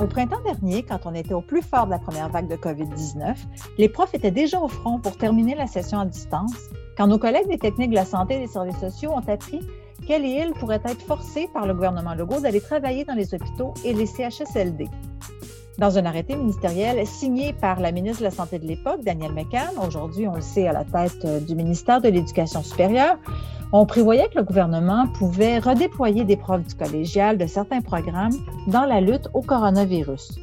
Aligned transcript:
Au 0.00 0.06
printemps 0.06 0.40
dernier, 0.40 0.82
quand 0.82 1.00
on 1.04 1.14
était 1.14 1.34
au 1.34 1.42
plus 1.42 1.60
fort 1.60 1.84
de 1.84 1.90
la 1.90 1.98
première 1.98 2.30
vague 2.30 2.48
de 2.48 2.56
COVID-19, 2.56 3.34
les 3.76 3.88
profs 3.90 4.14
étaient 4.14 4.30
déjà 4.30 4.58
au 4.58 4.66
front 4.66 4.98
pour 4.98 5.18
terminer 5.18 5.54
la 5.54 5.66
session 5.66 6.00
à 6.00 6.06
distance, 6.06 6.54
quand 6.96 7.06
nos 7.06 7.18
collègues 7.18 7.48
des 7.48 7.58
techniques 7.58 7.90
de 7.90 7.96
la 7.96 8.06
santé 8.06 8.36
et 8.36 8.38
des 8.38 8.46
services 8.46 8.78
sociaux 8.78 9.10
ont 9.10 9.28
appris 9.28 9.60
qu'elles 10.06 10.24
et 10.24 10.42
ils 10.46 10.54
pourraient 10.54 10.80
être 10.86 11.02
forcés 11.02 11.50
par 11.52 11.66
le 11.66 11.74
gouvernement 11.74 12.14
Legault 12.14 12.40
d'aller 12.40 12.62
travailler 12.62 13.04
dans 13.04 13.12
les 13.12 13.34
hôpitaux 13.34 13.74
et 13.84 13.92
les 13.92 14.06
CHSLD. 14.06 14.88
Dans 15.76 15.98
un 15.98 16.06
arrêté 16.06 16.34
ministériel 16.34 17.06
signé 17.06 17.52
par 17.52 17.78
la 17.78 17.92
ministre 17.92 18.20
de 18.20 18.24
la 18.24 18.30
Santé 18.30 18.58
de 18.58 18.66
l'époque, 18.66 19.04
Danielle 19.04 19.34
McCann, 19.34 19.76
aujourd'hui, 19.86 20.26
on 20.26 20.34
le 20.34 20.40
sait, 20.40 20.66
à 20.66 20.72
la 20.72 20.84
tête 20.84 21.44
du 21.44 21.54
ministère 21.54 22.00
de 22.00 22.08
l'Éducation 22.08 22.62
supérieure, 22.62 23.18
on 23.72 23.86
prévoyait 23.86 24.28
que 24.28 24.38
le 24.38 24.44
gouvernement 24.44 25.06
pouvait 25.06 25.58
redéployer 25.58 26.24
des 26.24 26.36
profs 26.36 26.66
du 26.66 26.74
collégial 26.74 27.38
de 27.38 27.46
certains 27.46 27.80
programmes 27.80 28.34
dans 28.66 28.84
la 28.84 29.00
lutte 29.00 29.28
au 29.32 29.42
coronavirus. 29.42 30.38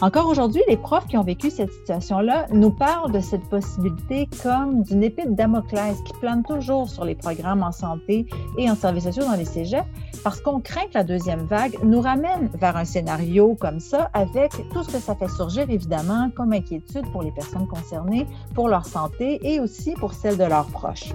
Encore 0.00 0.26
aujourd'hui, 0.26 0.62
les 0.68 0.76
profs 0.76 1.06
qui 1.06 1.16
ont 1.16 1.22
vécu 1.22 1.48
cette 1.48 1.70
situation-là 1.70 2.46
nous 2.52 2.72
parlent 2.72 3.12
de 3.12 3.20
cette 3.20 3.44
possibilité 3.48 4.28
comme 4.42 4.82
d'une 4.82 5.04
épée 5.04 5.26
de 5.26 5.34
Damoclès 5.34 6.02
qui 6.02 6.12
plane 6.14 6.42
toujours 6.42 6.88
sur 6.88 7.04
les 7.04 7.14
programmes 7.14 7.62
en 7.62 7.70
santé 7.70 8.26
et 8.58 8.68
en 8.68 8.74
services 8.74 9.04
sociaux 9.04 9.22
dans 9.22 9.36
les 9.36 9.44
cégeps 9.44 9.86
parce 10.24 10.40
qu'on 10.40 10.60
craint 10.60 10.86
que 10.86 10.94
la 10.94 11.04
deuxième 11.04 11.46
vague 11.46 11.78
nous 11.84 12.00
ramène 12.00 12.50
vers 12.54 12.76
un 12.76 12.84
scénario 12.84 13.54
comme 13.60 13.78
ça 13.78 14.10
avec 14.12 14.50
tout 14.72 14.82
ce 14.82 14.90
que 14.90 14.98
ça 14.98 15.14
fait 15.14 15.28
surgir 15.28 15.70
évidemment 15.70 16.30
comme 16.34 16.52
inquiétude 16.52 17.08
pour 17.12 17.22
les 17.22 17.30
personnes 17.30 17.68
concernées, 17.68 18.26
pour 18.54 18.68
leur 18.68 18.86
santé 18.86 19.38
et 19.42 19.60
aussi 19.60 19.92
pour 19.92 20.14
celle 20.14 20.36
de 20.36 20.44
leurs 20.44 20.66
proches. 20.66 21.12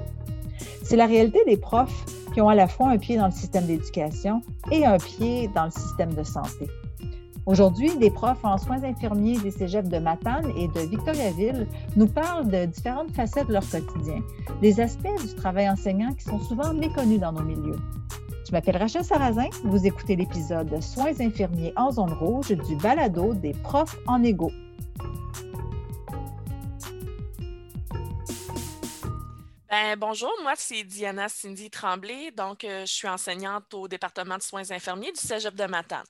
C'est 0.84 0.96
la 0.96 1.06
réalité 1.06 1.40
des 1.46 1.58
profs 1.58 2.06
qui 2.34 2.42
ont 2.42 2.50
à 2.50 2.56
la 2.56 2.68
fois 2.68 2.90
un 2.90 2.98
pied 2.98 3.18
dans 3.18 3.26
le 3.26 3.32
système 3.32 3.66
d'éducation 3.66 4.42
et 4.72 4.86
un 4.86 4.98
pied 4.98 5.50
dans 5.56 5.66
le 5.66 5.72
système 5.72 6.14
de 6.14 6.24
santé. 6.24 6.68
Aujourd'hui, 7.48 7.96
des 7.98 8.12
profs 8.12 8.44
en 8.44 8.58
soins 8.58 8.84
infirmiers 8.84 9.38
des 9.40 9.52
cégeps 9.52 9.88
de 9.88 10.00
Matane 10.00 10.52
et 10.58 10.68
de 10.68 10.82
Victoriaville 10.82 11.66
nous 11.96 12.08
parlent 12.08 12.50
de 12.50 12.66
différentes 12.66 13.12
facettes 13.12 13.48
de 13.48 13.54
leur 13.54 13.70
quotidien, 13.70 14.20
des 14.62 14.82
aspects 14.82 15.08
du 15.26 15.34
travail 15.34 15.70
enseignant 15.70 16.12
qui 16.14 16.26
sont 16.26 16.40
souvent 16.40 16.74
méconnus 16.74 17.22
dans 17.22 17.32
nos 17.32 17.44
milieux. 17.44 17.80
Je 18.46 18.52
m'appelle 18.52 18.76
Rachel 18.76 19.04
Sarrazin, 19.04 19.48
vous 19.64 19.86
écoutez 19.86 20.18
l'épisode 20.18 20.82
Soins 20.82 21.20
infirmiers 21.22 21.72
en 21.78 21.92
zone 21.92 22.14
rouge 22.14 22.50
du 22.50 22.76
balado 22.76 23.34
des 23.34 23.54
profs 23.54 23.98
en 24.08 24.24
égo. 24.24 24.52
Ben, 29.70 29.98
bonjour, 29.98 30.32
moi 30.44 30.54
c'est 30.56 30.84
Diana 30.86 31.28
Cindy 31.28 31.70
Tremblay, 31.70 32.32
donc 32.32 32.64
euh, 32.64 32.86
je 32.86 32.94
suis 32.94 33.08
enseignante 33.08 33.74
au 33.74 33.90
département 33.90 34.38
de 34.38 34.42
soins 34.42 34.72
infirmiers 34.72 35.12
du 35.12 35.20
Cégep 35.20 35.56
de 35.56 35.66
Matane. 35.66 36.06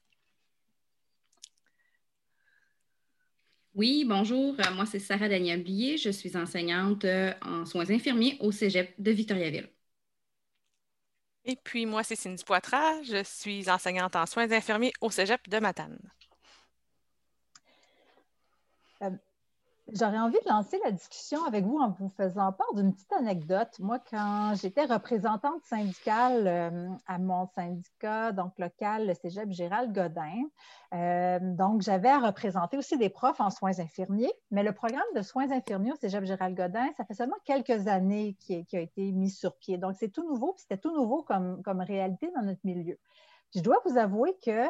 Oui, 3.77 4.05
bonjour. 4.05 4.55
Euh, 4.59 4.71
moi, 4.73 4.85
c'est 4.87 4.99
Sarah 4.99 5.29
Daniel 5.29 5.63
Blier. 5.63 5.97
Je 5.97 6.09
suis 6.09 6.35
enseignante 6.35 7.05
euh, 7.05 7.31
en 7.43 7.63
soins 7.65 7.89
infirmiers 7.91 8.37
au 8.39 8.51
Cégep 8.51 8.93
de 8.97 9.11
Victoriaville. 9.11 9.69
Et 11.45 11.55
puis, 11.55 11.85
moi, 11.85 12.03
c'est 12.03 12.15
Cindy 12.15 12.43
Poitras. 12.43 13.03
Je 13.03 13.23
suis 13.23 13.69
enseignante 13.69 14.15
en 14.15 14.25
soins 14.25 14.51
infirmiers 14.51 14.93
au 14.99 15.11
Cégep 15.11 15.47
de 15.47 15.59
Matane. 15.59 15.97
J'aurais 19.93 20.19
envie 20.19 20.37
de 20.45 20.49
lancer 20.49 20.77
la 20.83 20.91
discussion 20.91 21.45
avec 21.45 21.63
vous 21.63 21.77
en 21.77 21.91
vous 21.91 22.09
faisant 22.09 22.51
part 22.51 22.73
d'une 22.75 22.93
petite 22.93 23.13
anecdote. 23.13 23.79
Moi, 23.79 23.99
quand 23.99 24.53
j'étais 24.61 24.83
représentante 24.83 25.63
syndicale 25.63 26.45
euh, 26.45 26.89
à 27.07 27.17
mon 27.17 27.47
syndicat, 27.55 28.33
donc 28.33 28.51
local, 28.59 29.07
le 29.07 29.13
Cégep 29.13 29.49
Gérald 29.49 29.93
Godin, 29.93 30.43
euh, 30.93 31.39
donc 31.41 31.83
j'avais 31.83 32.09
à 32.09 32.19
représenter 32.19 32.77
aussi 32.77 32.97
des 32.97 33.07
profs 33.07 33.39
en 33.39 33.49
soins 33.49 33.79
infirmiers, 33.79 34.33
mais 34.51 34.61
le 34.61 34.73
programme 34.73 35.07
de 35.15 35.21
soins 35.21 35.51
infirmiers 35.51 35.93
au 35.93 35.95
Cégep 35.95 36.25
Gérald 36.25 36.57
Godin, 36.57 36.89
ça 36.97 37.05
fait 37.05 37.13
seulement 37.13 37.37
quelques 37.45 37.87
années 37.87 38.35
qui, 38.41 38.65
a 38.73 38.79
été 38.79 39.13
mis 39.13 39.29
sur 39.29 39.55
pied. 39.55 39.77
Donc 39.77 39.95
c'est 39.97 40.09
tout 40.09 40.27
nouveau, 40.27 40.51
puis 40.51 40.63
c'était 40.63 40.81
tout 40.81 40.93
nouveau 40.93 41.23
comme, 41.23 41.63
comme 41.63 41.79
réalité 41.79 42.29
dans 42.35 42.41
notre 42.41 42.61
milieu. 42.65 42.99
je 43.55 43.61
dois 43.61 43.77
vous 43.85 43.97
avouer 43.97 44.37
que 44.45 44.65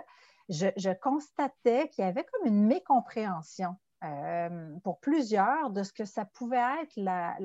je, 0.49 0.67
je 0.77 0.91
constatais 0.91 1.89
qu'il 1.89 2.05
y 2.05 2.07
avait 2.07 2.23
comme 2.23 2.45
une 2.45 2.67
mécompréhension 2.67 3.75
euh, 4.03 4.75
pour 4.83 4.99
plusieurs 4.99 5.71
de 5.71 5.81
ce 5.81 5.91
que 5.91 6.05
ça 6.05 6.23
pouvait 6.23 6.61
être 6.83 6.95
la, 6.97 7.35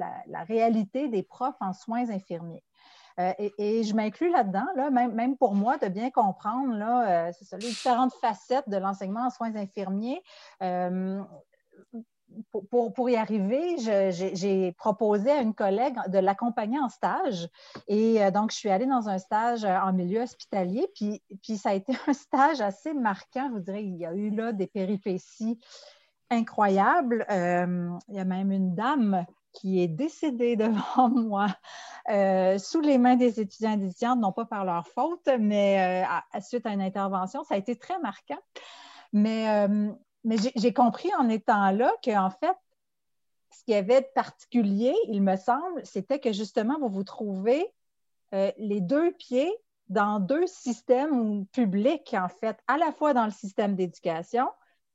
réalité 0.46 1.08
des 1.08 1.22
profs 1.22 1.56
en 1.60 1.72
soins 1.72 2.10
infirmiers. 2.10 2.62
Euh, 3.18 3.32
et, 3.56 3.82
je 3.84 3.94
m'inclus 3.94 4.30
là-dedans, 4.30 4.66
là, 4.76 4.90
même, 4.90 5.14
même, 5.14 5.38
pour 5.38 5.54
moi, 5.54 5.78
de 5.78 5.88
bien 5.88 6.10
comprendre 6.10 6.74
là, 6.74 7.28
euh, 7.28 7.32
les 7.52 7.68
différentes 7.68 8.12
facettes 8.20 8.68
de 8.68 8.76
l'enseignement 8.76 9.26
en 9.26 9.30
soins 9.30 9.56
infirmiers. 9.56 10.22
Pour, 12.50 12.92
pour, 12.92 13.10
y 13.10 13.16
arriver, 13.16 13.76
j'ai 14.10 14.72
proposé 14.72 15.30
à 15.30 15.40
une 15.40 15.54
collègue 15.54 15.96
de 16.08 16.18
l'accompagner 16.18 16.78
en 16.78 16.88
stage. 16.90 17.48
Et 17.88 18.30
donc, 18.30 18.52
je 18.52 18.56
suis 18.56 18.70
allée 18.70 18.86
dans 18.86 19.08
un 19.08 19.18
stage 19.18 19.64
en 19.64 19.92
milieu 19.92 20.22
hospitalier. 20.22 20.86
Puis, 20.94 21.22
puis 21.42 21.56
ça 21.56 21.70
a 21.70 21.74
été 21.74 21.92
un 22.06 22.12
stage 22.12 22.60
assez 22.60 22.92
marquant. 22.92 23.48
Je 23.48 23.52
vous 23.52 23.60
dirais, 23.60 23.84
il 23.84 23.96
y 23.96 24.04
a 24.04 24.14
eu 24.14 24.30
là 24.30 24.52
des 24.52 24.66
péripéties 24.66 25.58
incroyable. 26.32 27.24
Euh, 27.30 27.90
il 28.08 28.16
y 28.16 28.18
a 28.18 28.24
même 28.24 28.52
une 28.52 28.74
dame 28.74 29.24
qui 29.52 29.82
est 29.82 29.88
décédée 29.88 30.56
devant 30.56 31.08
moi 31.08 31.46
euh, 32.10 32.58
sous 32.58 32.80
les 32.80 32.98
mains 32.98 33.16
des 33.16 33.40
étudiants 33.40 33.78
et 33.78 33.84
étudiantes, 33.84 34.20
non 34.20 34.32
pas 34.32 34.44
par 34.44 34.64
leur 34.64 34.86
faute, 34.88 35.28
mais 35.38 36.04
euh, 36.04 36.16
à, 36.32 36.40
suite 36.40 36.66
à 36.66 36.70
une 36.70 36.82
intervention. 36.82 37.44
Ça 37.44 37.54
a 37.54 37.58
été 37.58 37.76
très 37.76 37.98
marquant. 38.00 38.40
Mais, 39.14 39.68
mais 40.24 40.36
j'ai 40.56 40.72
compris 40.72 41.10
en 41.18 41.28
étant 41.28 41.70
là 41.70 41.92
qu'en 42.02 42.30
fait, 42.30 42.56
ce 43.50 43.62
qu'il 43.64 43.74
y 43.74 43.76
avait 43.76 44.00
de 44.00 44.06
particulier, 44.14 44.94
il 45.08 45.22
me 45.22 45.36
semble, 45.36 45.84
c'était 45.84 46.18
que 46.18 46.32
justement, 46.32 46.78
vous 46.80 46.88
vous 46.88 47.04
trouvez 47.04 47.66
les 48.32 48.80
deux 48.80 49.12
pieds 49.12 49.54
dans 49.90 50.18
deux 50.18 50.46
systèmes 50.46 51.44
publics, 51.48 52.14
en 52.18 52.28
fait, 52.28 52.56
à 52.68 52.78
la 52.78 52.90
fois 52.90 53.12
dans 53.12 53.26
le 53.26 53.30
système 53.30 53.76
d'éducation, 53.76 54.48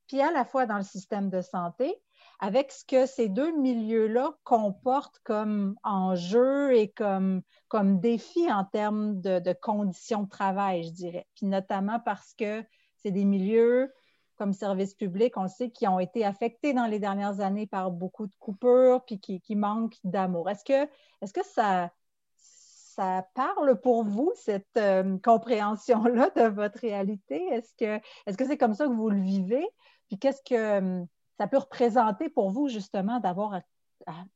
puis 0.07 0.21
à 0.21 0.31
la 0.31 0.45
fois 0.45 0.65
dans 0.65 0.77
le 0.77 0.83
système 0.83 1.29
de 1.29 1.41
santé, 1.41 1.95
avec 2.39 2.71
ce 2.71 2.85
que 2.85 3.05
ces 3.05 3.29
deux 3.29 3.51
milieux-là 3.57 4.35
comportent 4.43 5.19
comme 5.23 5.75
enjeu 5.83 6.75
et 6.75 6.89
comme, 6.89 7.41
comme 7.67 7.99
défi 7.99 8.51
en 8.51 8.63
termes 8.63 9.19
de, 9.21 9.53
conditions 9.53 10.23
de 10.23 10.29
travail, 10.29 10.83
je 10.83 10.91
dirais. 10.91 11.27
Puis 11.35 11.47
notamment 11.47 11.99
parce 11.99 12.33
que 12.35 12.63
c'est 12.97 13.11
des 13.11 13.25
milieux 13.25 13.91
comme 14.37 14.53
service 14.53 14.93
public, 14.93 15.35
on 15.35 15.47
sait, 15.47 15.71
qui 15.71 15.87
ont 15.87 15.99
été 15.99 16.23
affectés 16.23 16.73
dans 16.73 16.85
les 16.85 16.99
dernières 16.99 17.39
années 17.39 17.65
par 17.65 17.89
beaucoup 17.89 18.27
de 18.27 18.35
coupures, 18.37 19.03
puis 19.03 19.19
qui, 19.19 19.41
qui 19.41 19.55
manquent 19.55 19.97
d'amour. 20.03 20.47
Est-ce 20.47 20.63
que, 20.63 20.87
est 21.21 21.33
que 21.33 21.43
ça, 21.43 21.89
ça 22.35 23.25
parle 23.33 23.81
pour 23.81 24.03
vous, 24.03 24.31
cette 24.35 24.77
euh, 24.77 25.17
compréhension-là 25.23 26.29
de 26.35 26.47
votre 26.49 26.79
réalité? 26.79 27.43
Est-ce 27.47 27.73
que 27.79 27.95
est 27.95 28.31
-ce 28.31 28.37
que 28.37 28.45
c'est 28.45 28.57
comme 28.57 28.75
ça 28.75 28.85
que 28.85 28.93
vous 28.93 29.09
le 29.09 29.21
vivez? 29.21 29.65
Puis 30.07 30.17
qu'est-ce 30.17 30.41
que 30.43 30.77
hum, 30.79 31.07
ça 31.37 31.47
peut 31.47 31.57
représenter 31.57 32.29
pour 32.29 32.51
vous, 32.51 32.67
justement, 32.67 33.19
d'avoir 33.19 33.55
à, 33.55 33.61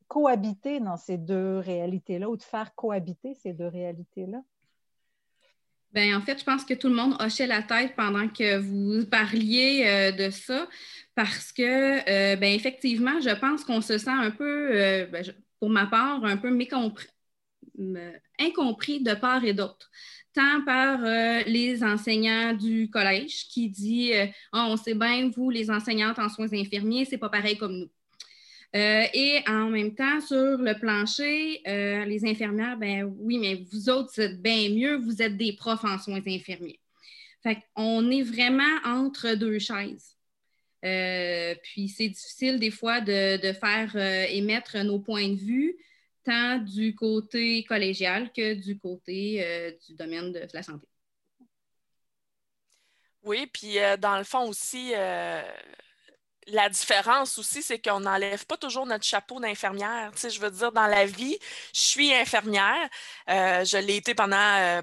cohabiter 0.08 0.80
dans 0.80 0.96
ces 0.96 1.16
deux 1.16 1.58
réalités-là 1.58 2.28
ou 2.28 2.36
de 2.36 2.42
faire 2.42 2.74
cohabiter 2.74 3.34
ces 3.34 3.52
deux 3.52 3.68
réalités-là? 3.68 4.42
Bien, 5.92 6.16
en 6.16 6.22
fait, 6.22 6.38
je 6.38 6.44
pense 6.44 6.64
que 6.64 6.74
tout 6.74 6.88
le 6.88 6.94
monde 6.94 7.16
hochait 7.20 7.46
la 7.46 7.62
tête 7.62 7.94
pendant 7.96 8.26
que 8.28 8.58
vous 8.58 9.06
parliez 9.06 9.84
euh, 9.86 10.12
de 10.12 10.30
ça, 10.30 10.66
parce 11.14 11.52
que, 11.52 11.62
euh, 12.08 12.36
bien, 12.36 12.54
effectivement, 12.54 13.20
je 13.20 13.34
pense 13.38 13.64
qu'on 13.64 13.82
se 13.82 13.98
sent 13.98 14.10
un 14.10 14.30
peu, 14.30 14.70
euh, 14.72 15.06
ben, 15.06 15.24
pour 15.60 15.68
ma 15.68 15.86
part, 15.86 16.24
un 16.24 16.38
peu 16.38 16.48
incompris 18.38 19.02
de 19.02 19.14
part 19.14 19.44
et 19.44 19.52
d'autre 19.52 19.90
tant 20.34 20.64
par 20.64 21.04
euh, 21.04 21.42
les 21.46 21.82
enseignants 21.82 22.54
du 22.54 22.88
collège 22.90 23.48
qui 23.48 23.68
dit 23.68 24.12
ah, 24.52 24.66
on 24.68 24.76
sait 24.76 24.94
bien, 24.94 25.30
vous, 25.34 25.50
les 25.50 25.70
enseignantes 25.70 26.18
en 26.18 26.28
soins 26.28 26.52
infirmiers, 26.52 27.04
c'est 27.04 27.18
pas 27.18 27.28
pareil 27.28 27.56
comme 27.56 27.78
nous. 27.78 27.90
Euh, 28.74 29.04
et 29.12 29.40
en 29.46 29.68
même 29.68 29.94
temps, 29.94 30.20
sur 30.20 30.56
le 30.56 30.78
plancher, 30.78 31.60
les 31.66 32.24
infirmières, 32.24 32.78
ben 32.78 33.04
oui, 33.18 33.38
mais 33.38 33.62
vous 33.70 33.90
autres, 33.90 34.18
êtes 34.18 34.40
bien 34.40 34.70
mieux, 34.70 34.96
vous 34.96 35.20
êtes 35.20 35.36
des 35.36 35.52
profs 35.52 35.84
en 35.84 35.98
soins 35.98 36.22
infirmiers. 36.26 36.80
Fait 37.42 37.58
on 37.76 38.10
est 38.10 38.22
vraiment 38.22 38.78
entre 38.84 39.34
deux 39.34 39.58
chaises. 39.58 40.16
puis 41.62 41.88
c'est 41.88 42.08
difficile 42.08 42.58
des 42.58 42.70
fois 42.70 43.00
de, 43.00 43.36
de 43.36 43.52
faire 43.52 43.94
émettre 44.30 44.78
nos 44.84 44.98
points 44.98 45.28
de 45.28 45.36
vue, 45.38 45.76
tant 46.24 46.58
du 46.58 46.94
côté 46.94 47.64
collégial 47.64 48.32
que 48.32 48.54
du 48.54 48.78
côté 48.78 49.44
euh, 49.44 49.72
du 49.86 49.94
domaine 49.94 50.32
de 50.32 50.46
la 50.52 50.62
santé. 50.62 50.86
Oui, 53.22 53.46
puis 53.52 53.78
euh, 53.78 53.96
dans 53.96 54.18
le 54.18 54.24
fond 54.24 54.48
aussi, 54.48 54.92
euh, 54.96 55.42
la 56.48 56.68
différence 56.68 57.38
aussi, 57.38 57.62
c'est 57.62 57.78
qu'on 57.78 58.00
n'enlève 58.00 58.44
pas 58.46 58.56
toujours 58.56 58.84
notre 58.86 59.04
chapeau 59.04 59.38
d'infirmière. 59.38 60.10
Tu 60.12 60.20
sais, 60.20 60.30
je 60.30 60.40
veux 60.40 60.50
dire, 60.50 60.72
dans 60.72 60.88
la 60.88 61.06
vie, 61.06 61.38
je 61.72 61.80
suis 61.80 62.12
infirmière. 62.12 62.88
je 63.28 63.78
l'ai 63.78 63.96
été 63.96 64.14
pendant 64.14 64.82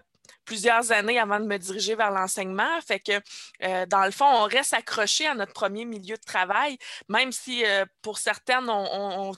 plusieurs 0.49 0.91
années 0.91 1.19
avant 1.19 1.39
de 1.39 1.45
me 1.45 1.57
diriger 1.59 1.93
vers 1.93 2.09
l'enseignement. 2.09 2.81
Fait 2.81 2.99
que, 2.99 3.21
euh, 3.63 3.85
dans 3.85 4.03
le 4.03 4.09
fond, 4.09 4.25
on 4.25 4.45
reste 4.45 4.73
accroché 4.73 5.27
à 5.27 5.35
notre 5.35 5.53
premier 5.53 5.85
milieu 5.85 6.17
de 6.17 6.23
travail, 6.25 6.79
même 7.07 7.31
si 7.31 7.63
euh, 7.63 7.85
pour 8.01 8.17
certaines, 8.17 8.67
on, 8.67 9.33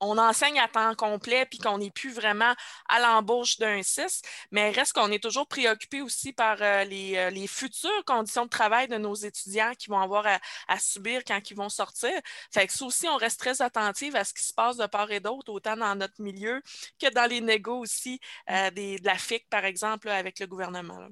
enseigne 0.00 0.58
à 0.60 0.68
temps 0.68 0.94
complet 0.94 1.44
puis 1.44 1.58
qu'on 1.58 1.76
n'est 1.76 1.90
plus 1.90 2.12
vraiment 2.12 2.54
à 2.88 2.98
l'embauche 2.98 3.58
d'un 3.58 3.82
6, 3.82 4.22
mais 4.52 4.70
reste 4.70 4.94
qu'on 4.94 5.10
est 5.10 5.22
toujours 5.22 5.46
préoccupé 5.46 6.00
aussi 6.00 6.32
par 6.32 6.56
les, 6.56 7.30
les, 7.30 7.46
futures 7.46 8.04
conditions 8.06 8.44
de 8.44 8.50
travail 8.50 8.88
de 8.88 8.96
nos 8.96 9.14
étudiants 9.14 9.72
qui 9.78 9.90
vont 9.90 10.00
avoir 10.00 10.26
à, 10.26 10.78
subir 10.78 11.22
quand 11.26 11.40
ils 11.50 11.56
vont 11.56 11.68
sortir. 11.68 12.12
Fait 12.52 12.66
que 12.66 12.72
ça 12.72 12.86
aussi, 12.86 13.06
on 13.08 13.16
reste 13.16 13.38
très 13.38 13.60
attentif 13.60 14.14
à 14.14 14.24
ce 14.24 14.32
qui 14.32 14.42
se 14.42 14.54
passe 14.54 14.76
de 14.76 14.86
part 14.86 15.10
et 15.10 15.20
d'autre, 15.20 15.52
autant 15.52 15.76
dans 15.76 15.94
notre 15.94 16.22
milieu 16.22 16.62
que 17.00 17.12
dans 17.12 17.28
les 17.28 17.40
négos 17.40 17.80
aussi, 17.80 18.20
euh, 18.50 18.70
de 18.70 19.04
la 19.04 19.18
FIC, 19.18 19.48
par 19.48 19.64
exemple, 19.64 20.08
avec 20.08 20.38
le 20.38 20.46
gouvernement. 20.54 21.08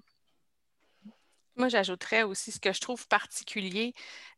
Moi, 1.57 1.69
j'ajouterais 1.69 2.23
aussi 2.23 2.53
ce 2.53 2.61
que 2.61 2.73
je 2.73 2.81
trouve 2.81 3.07
particulier. 3.09 3.93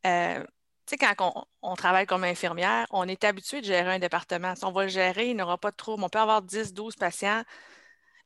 Euh, 0.06 0.42
tu 0.86 0.96
sais, 0.98 1.14
quand 1.16 1.46
on, 1.62 1.74
travaille 1.76 2.06
comme 2.06 2.24
infirmière, 2.24 2.86
on 2.90 3.06
est 3.06 3.24
habitué 3.24 3.60
de 3.60 3.66
gérer 3.66 3.94
un 3.94 3.98
département. 3.98 4.54
Si 4.56 4.64
on 4.64 4.72
va 4.72 4.84
le 4.84 4.88
gérer, 4.88 5.30
il 5.30 5.36
n'y 5.36 5.42
aura 5.42 5.58
pas 5.58 5.70
de 5.70 5.76
trouble. 5.76 6.02
On 6.04 6.08
peut 6.08 6.18
avoir 6.18 6.42
10, 6.42 6.74
12 6.74 6.96
patients. 6.96 7.42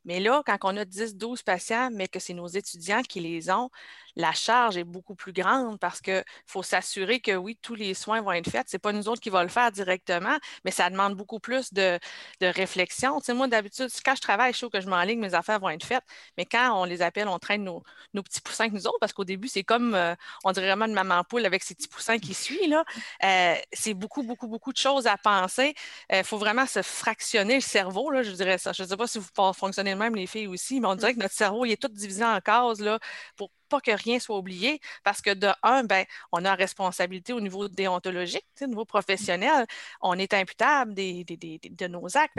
Mais 0.05 0.19
là, 0.19 0.41
quand 0.45 0.57
on 0.63 0.77
a 0.77 0.85
10, 0.85 1.15
12 1.15 1.43
patients, 1.43 1.89
mais 1.91 2.07
que 2.07 2.19
c'est 2.19 2.33
nos 2.33 2.47
étudiants 2.47 3.01
qui 3.01 3.19
les 3.19 3.49
ont, 3.49 3.69
la 4.15 4.33
charge 4.33 4.77
est 4.77 4.83
beaucoup 4.83 5.15
plus 5.15 5.31
grande 5.33 5.79
parce 5.79 6.01
qu'il 6.01 6.23
faut 6.45 6.63
s'assurer 6.63 7.19
que 7.19 7.35
oui, 7.35 7.57
tous 7.61 7.75
les 7.75 7.93
soins 7.93 8.21
vont 8.21 8.31
être 8.31 8.49
faits. 8.49 8.69
Ce 8.69 8.75
n'est 8.75 8.79
pas 8.79 8.91
nous 8.91 9.07
autres 9.07 9.21
qui 9.21 9.29
va 9.29 9.43
le 9.43 9.49
faire 9.49 9.71
directement, 9.71 10.37
mais 10.65 10.71
ça 10.71 10.89
demande 10.89 11.15
beaucoup 11.15 11.39
plus 11.39 11.73
de, 11.73 11.99
réflexion. 12.41 13.21
Tu 13.21 13.33
moi, 13.33 13.47
d'habitude, 13.47 13.89
quand 14.03 14.15
je 14.15 14.21
travaille, 14.21 14.53
je 14.53 14.59
sais 14.59 14.69
que 14.69 14.81
je 14.81 14.87
m'enligne, 14.87 15.19
mes 15.19 15.33
affaires 15.33 15.59
vont 15.59 15.69
être 15.69 15.85
faites, 15.85 16.03
mais 16.37 16.45
quand 16.45 16.81
on 16.81 16.83
les 16.83 17.01
appelle, 17.01 17.27
on 17.27 17.39
traîne 17.39 17.63
nos, 17.63 17.83
petits 18.23 18.41
poussins 18.41 18.65
avec 18.65 18.73
nous 18.73 18.87
autres, 18.87 18.97
parce 18.99 19.13
qu'au 19.13 19.23
début, 19.23 19.47
c'est 19.47 19.63
comme, 19.63 19.95
euh, 19.95 20.15
on 20.43 20.51
dirait 20.51 20.67
vraiment 20.67 20.85
une 20.85 20.93
maman 20.93 21.23
poule 21.23 21.45
avec 21.45 21.63
ses 21.63 21.75
petits 21.75 21.87
poussins 21.87 22.19
qui 22.19 22.33
suit. 22.33 22.67
Là. 22.67 22.83
Euh, 23.23 23.55
c'est 23.71 23.93
beaucoup, 23.93 24.23
beaucoup, 24.23 24.47
beaucoup 24.47 24.73
de 24.73 24.77
choses 24.77 25.07
à 25.07 25.17
penser. 25.17 25.75
Il 26.09 26.17
euh, 26.17 26.23
faut 26.23 26.37
vraiment 26.37 26.65
se 26.65 26.81
fractionner 26.81 27.55
le 27.55 27.61
cerveau, 27.61 28.09
là, 28.11 28.23
je 28.23 28.31
dirais 28.31 28.57
ça. 28.57 28.73
Je 28.73 28.83
ne 28.83 28.87
sais 28.87 28.97
pas 28.97 29.07
si 29.07 29.19
vous 29.19 29.53
fonctionnez 29.53 29.88
même, 29.95 30.15
les 30.15 30.27
filles 30.27 30.47
aussi, 30.47 30.79
mais 30.79 30.87
on 30.87 30.95
dirait 30.95 31.13
que 31.13 31.19
notre 31.19 31.33
cerveau, 31.35 31.65
il 31.65 31.71
est 31.71 31.81
tout 31.81 31.89
divisé 31.89 32.23
en 32.23 32.39
cases 32.41 32.79
là, 32.79 32.99
pour 33.35 33.51
pas 33.69 33.79
que 33.79 33.91
rien 33.91 34.19
soit 34.19 34.37
oublié, 34.37 34.81
parce 35.03 35.21
que 35.21 35.33
de 35.33 35.49
un, 35.63 35.83
ben, 35.83 36.05
on 36.31 36.43
a 36.43 36.55
responsabilité 36.55 37.33
au 37.33 37.39
niveau 37.39 37.69
déontologique, 37.69 38.45
au 38.61 38.65
niveau 38.65 38.85
professionnel, 38.85 39.65
on 40.01 40.17
est 40.17 40.33
imputable 40.33 40.93
de 40.93 41.87
nos 41.87 42.17
actes. 42.17 42.35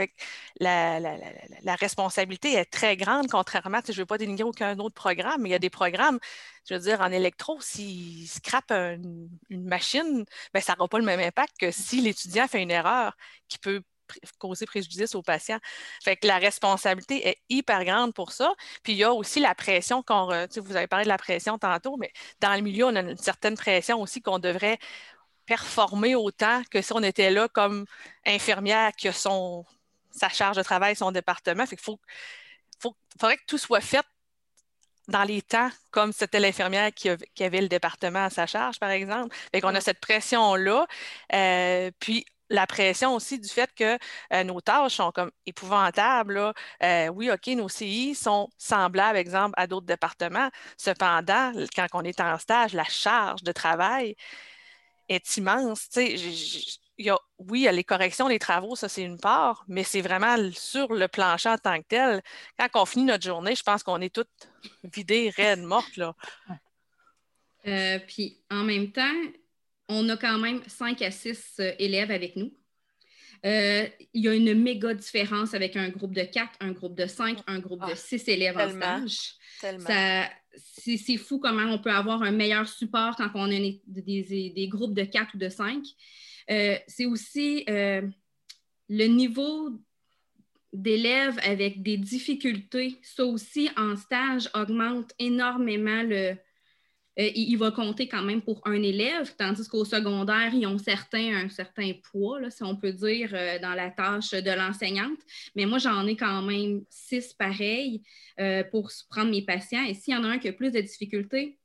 La, 0.59 1.75
responsabilité 1.75 2.53
est 2.53 2.65
très 2.65 2.97
grande, 2.97 3.27
contrairement, 3.29 3.79
je 3.85 3.91
ne 3.93 3.97
veux 3.97 4.05
pas 4.05 4.17
dénigrer 4.17 4.43
aucun 4.43 4.77
autre 4.79 4.95
programme, 4.95 5.41
mais 5.41 5.49
il 5.49 5.51
y 5.53 5.55
a 5.55 5.59
des 5.59 5.69
programmes, 5.69 6.19
je 6.67 6.75
veux 6.75 6.79
dire, 6.81 7.01
en 7.01 7.11
électro, 7.11 7.59
s'il 7.61 8.27
scrape 8.27 8.71
une 8.71 9.29
machine, 9.49 10.25
ben, 10.53 10.61
ça 10.61 10.73
n'aura 10.73 10.87
pas 10.89 10.99
le 10.99 11.05
même 11.05 11.19
impact 11.19 11.57
que 11.59 11.71
si 11.71 12.01
l'étudiant 12.01 12.47
fait 12.47 12.61
une 12.61 12.71
erreur 12.71 13.15
qui 13.47 13.57
peut 13.57 13.81
causer 14.37 14.65
préjudice 14.65 15.15
aux 15.15 15.21
patients. 15.21 15.59
Fait 16.03 16.15
que 16.15 16.27
la 16.27 16.37
responsabilité 16.37 17.27
est 17.27 17.37
hyper 17.49 17.85
grande 17.85 18.13
pour 18.13 18.31
ça. 18.31 18.53
Puis 18.83 18.93
il 18.93 18.99
y 18.99 19.03
a 19.03 19.13
aussi 19.13 19.39
la 19.39 19.55
pression 19.55 20.03
qu'on. 20.03 20.27
Vous 20.57 20.75
avez 20.75 20.87
parlé 20.87 21.05
de 21.05 21.09
la 21.09 21.17
pression 21.17 21.57
tantôt, 21.57 21.97
mais 21.97 22.11
dans 22.39 22.53
le 22.53 22.61
milieu, 22.61 22.85
on 22.85 22.95
a 22.95 23.01
une 23.01 23.17
certaine 23.17 23.55
pression 23.55 24.01
aussi 24.01 24.21
qu'on 24.21 24.39
devrait 24.39 24.79
performer 25.45 26.15
autant 26.15 26.61
que 26.71 26.81
si 26.81 26.93
on 26.93 27.03
était 27.03 27.31
là 27.31 27.47
comme 27.49 27.85
infirmière 28.25 28.91
qui 28.93 29.07
a 29.07 29.13
son, 29.13 29.65
sa 30.11 30.29
charge 30.29 30.57
de 30.57 30.63
travail, 30.63 30.95
son 30.95 31.11
département. 31.11 31.65
Fait 31.65 31.75
qu'il 31.75 31.83
faut, 31.83 31.99
faudrait 33.19 33.37
que 33.37 33.45
tout 33.47 33.57
soit 33.57 33.81
fait 33.81 34.05
dans 35.07 35.23
les 35.23 35.41
temps, 35.41 35.69
comme 35.89 36.13
c'était 36.13 36.39
l'infirmière 36.39 36.91
qui, 36.93 37.09
avait 37.09 37.61
le 37.61 37.67
département 37.67 38.25
à 38.25 38.29
sa 38.29 38.47
charge, 38.47 38.79
par 38.79 38.91
exemple. 38.91 39.35
Fait 39.53 39.61
qu'on 39.61 39.75
a 39.75 39.81
cette 39.81 39.99
pression-là. 39.99 40.87
Euh, 41.33 41.91
puis, 41.99 42.25
la 42.51 42.67
pression 42.67 43.15
aussi 43.15 43.39
du 43.39 43.49
fait 43.49 43.69
que 43.73 43.97
euh, 44.33 44.43
nos 44.43 44.61
tâches 44.61 44.95
sont 44.95 45.11
comme 45.11 45.31
épouvantables. 45.45 46.53
Euh, 46.83 47.07
oui, 47.07 47.31
OK, 47.31 47.47
nos 47.47 47.69
CI 47.69 48.13
sont 48.13 48.49
semblables, 48.57 49.17
exemple, 49.17 49.53
à 49.57 49.67
d'autres 49.67 49.85
départements. 49.85 50.49
Cependant, 50.77 51.53
quand 51.75 51.87
on 51.93 52.03
est 52.03 52.19
en 52.19 52.37
stage, 52.37 52.73
la 52.73 52.83
charge 52.83 53.43
de 53.43 53.51
travail 53.51 54.15
est 55.09 55.37
immense. 55.37 55.87
Y 56.97 57.09
a, 57.09 57.17
oui, 57.39 57.61
il 57.61 57.63
y 57.63 57.67
a 57.67 57.71
les 57.71 57.83
corrections, 57.83 58.27
les 58.27 58.37
travaux, 58.37 58.75
ça 58.75 58.87
c'est 58.87 59.01
une 59.01 59.19
part, 59.19 59.63
mais 59.67 59.83
c'est 59.83 60.01
vraiment 60.01 60.35
sur 60.53 60.93
le 60.93 61.07
plancher 61.07 61.49
en 61.49 61.57
tant 61.57 61.79
que 61.79 61.87
tel. 61.87 62.21
Quand 62.59 62.67
on 62.75 62.85
finit 62.85 63.05
notre 63.05 63.23
journée, 63.23 63.55
je 63.55 63.63
pense 63.63 63.81
qu'on 63.81 64.01
est 64.01 64.13
toutes 64.13 64.29
vidées, 64.83 65.31
raides, 65.35 65.63
mortes. 65.63 65.97
Là. 65.97 66.13
Euh, 67.65 67.99
puis 68.07 68.43
en 68.51 68.63
même 68.63 68.91
temps, 68.91 69.15
on 69.91 70.07
a 70.09 70.17
quand 70.17 70.37
même 70.37 70.61
5 70.65 71.01
à 71.01 71.11
6 71.11 71.55
euh, 71.59 71.71
élèves 71.77 72.11
avec 72.11 72.35
nous. 72.35 72.53
Euh, 73.45 73.87
il 74.13 74.23
y 74.23 74.29
a 74.29 74.33
une 74.33 74.53
méga 74.53 74.93
différence 74.93 75.53
avec 75.53 75.75
un 75.75 75.89
groupe 75.89 76.13
de 76.13 76.21
4, 76.21 76.49
un 76.59 76.71
groupe 76.71 76.95
de 76.95 77.07
5, 77.07 77.39
un 77.47 77.59
groupe 77.59 77.85
de 77.89 77.95
6 77.95 78.23
ah, 78.25 78.31
élèves 78.31 78.57
en 78.57 78.69
stage. 78.69 79.35
C'est 80.53 81.17
fou 81.17 81.39
comment 81.39 81.73
on 81.73 81.79
peut 81.79 81.91
avoir 81.91 82.21
un 82.21 82.31
meilleur 82.31 82.67
support 82.67 83.15
quand 83.15 83.29
on 83.35 83.51
a 83.51 83.59
des, 83.87 84.67
groupes 84.71 84.93
de 84.93 85.03
4 85.03 85.35
ou 85.35 85.37
de 85.37 85.49
5. 85.49 85.83
Euh, 86.51 86.77
c'est 86.87 87.05
aussi 87.05 87.65
le 87.67 89.05
niveau 89.07 89.69
d'élèves 90.71 91.39
avec 91.43 91.81
des 91.81 91.97
difficultés. 91.97 92.99
Ça 93.01 93.25
aussi, 93.25 93.69
en 93.75 93.95
stage, 93.95 94.49
augmente 94.53 95.13
énormément 95.17 96.03
le, 96.03 96.37
euh, 97.19 97.29
il, 97.35 97.57
va 97.57 97.71
compter 97.71 98.07
quand 98.07 98.21
même 98.21 98.41
pour 98.41 98.61
un 98.65 98.81
élève, 98.81 99.35
tandis 99.37 99.67
qu'au 99.67 99.83
secondaire, 99.83 100.53
ils 100.53 100.65
ont 100.65 100.77
certains, 100.77 101.45
un 101.45 101.49
certain 101.49 101.91
poids, 102.09 102.49
si 102.49 102.63
on 102.63 102.77
peut 102.77 102.93
dire, 102.93 103.31
euh, 103.33 103.59
dans 103.59 103.73
la 103.73 103.91
tâche 103.91 104.31
de 104.31 104.51
l'enseignante. 104.51 105.19
Mais 105.55 105.65
moi, 105.65 105.77
j'en 105.77 106.07
ai 106.07 106.15
quand 106.15 106.41
même 106.41 106.83
six 106.89 107.33
pareils 107.33 108.01
euh, 108.39 108.63
pour 108.63 108.89
prendre 109.09 109.29
mes 109.29 109.41
patients. 109.41 109.83
Et 109.83 109.93
s'il 109.93 110.13
y 110.13 110.17
en 110.17 110.23
a 110.23 110.29
un 110.29 110.39
qui 110.39 110.47
a 110.47 110.53
plus 110.53 110.71
de 110.71 110.79
difficultés, 110.79 111.59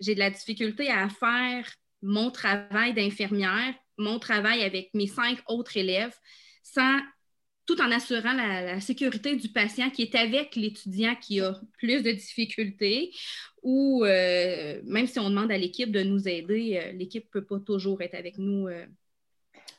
j'ai 0.00 0.14
de 0.14 0.20
la 0.20 0.30
difficulté 0.30 0.90
à 0.90 1.08
faire 1.08 1.66
mon 2.02 2.30
travail 2.30 2.92
d'infirmière, 2.92 3.74
mon 3.96 4.18
travail 4.18 4.62
avec 4.62 4.90
mes 4.92 5.06
cinq 5.06 5.38
autres 5.48 5.78
élèves, 5.78 6.16
sans 6.62 7.00
tout 7.70 7.80
en 7.80 7.92
assurant 7.92 8.32
la, 8.32 8.80
sécurité 8.80 9.36
du 9.36 9.48
patient 9.48 9.90
qui 9.90 10.02
est 10.02 10.14
avec 10.16 10.56
l'étudiant 10.56 11.14
qui 11.14 11.40
a 11.40 11.54
plus 11.78 12.02
de 12.02 12.10
difficultés 12.10 13.12
ou 13.62 14.04
euh, 14.04 14.80
même 14.84 15.06
si 15.06 15.20
on 15.20 15.30
demande 15.30 15.52
à 15.52 15.58
l'équipe 15.58 15.92
de 15.92 16.02
nous 16.02 16.26
aider, 16.26 16.80
euh, 16.82 16.92
l'équipe 16.92 17.26
ne 17.26 17.40
peut 17.40 17.44
pas 17.44 17.60
toujours 17.60 18.02
être 18.02 18.16
avec 18.16 18.38
nous 18.38 18.66
euh, 18.66 18.86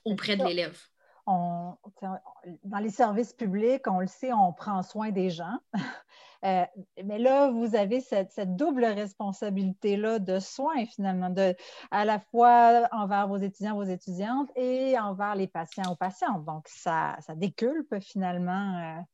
auprès 0.05 0.37
de 0.37 0.43
l'élève. 0.45 0.79
Dans 1.27 2.79
les 2.79 2.89
services 2.89 3.33
publics, 3.33 3.87
on 3.87 3.99
le 3.99 4.07
sait, 4.07 4.33
on 4.33 4.53
prend 4.53 4.81
soin 4.83 5.11
des 5.11 5.29
gens. 5.29 5.57
Euh, 6.43 6.65
mais 7.03 7.19
là, 7.19 7.51
vous 7.51 7.75
avez 7.75 8.01
cette, 8.01 8.55
double 8.55 8.83
responsabilité-là 8.83 10.17
de 10.17 10.39
soins, 10.39 10.87
finalement, 10.87 11.29
de, 11.29 11.55
à 11.91 12.03
la 12.03 12.17
fois 12.17 12.87
envers 12.91 13.27
vos 13.27 13.37
étudiants, 13.37 13.75
vos 13.75 13.83
étudiantes 13.83 14.49
et 14.55 14.97
envers 14.97 15.35
les 15.35 15.45
patients, 15.45 15.91
aux 15.91 15.95
patientes. 15.95 16.43
Donc, 16.45 16.67
ça, 16.67 17.15
ça 17.19 17.35
déculpe 17.35 17.93
finalement 17.99 19.05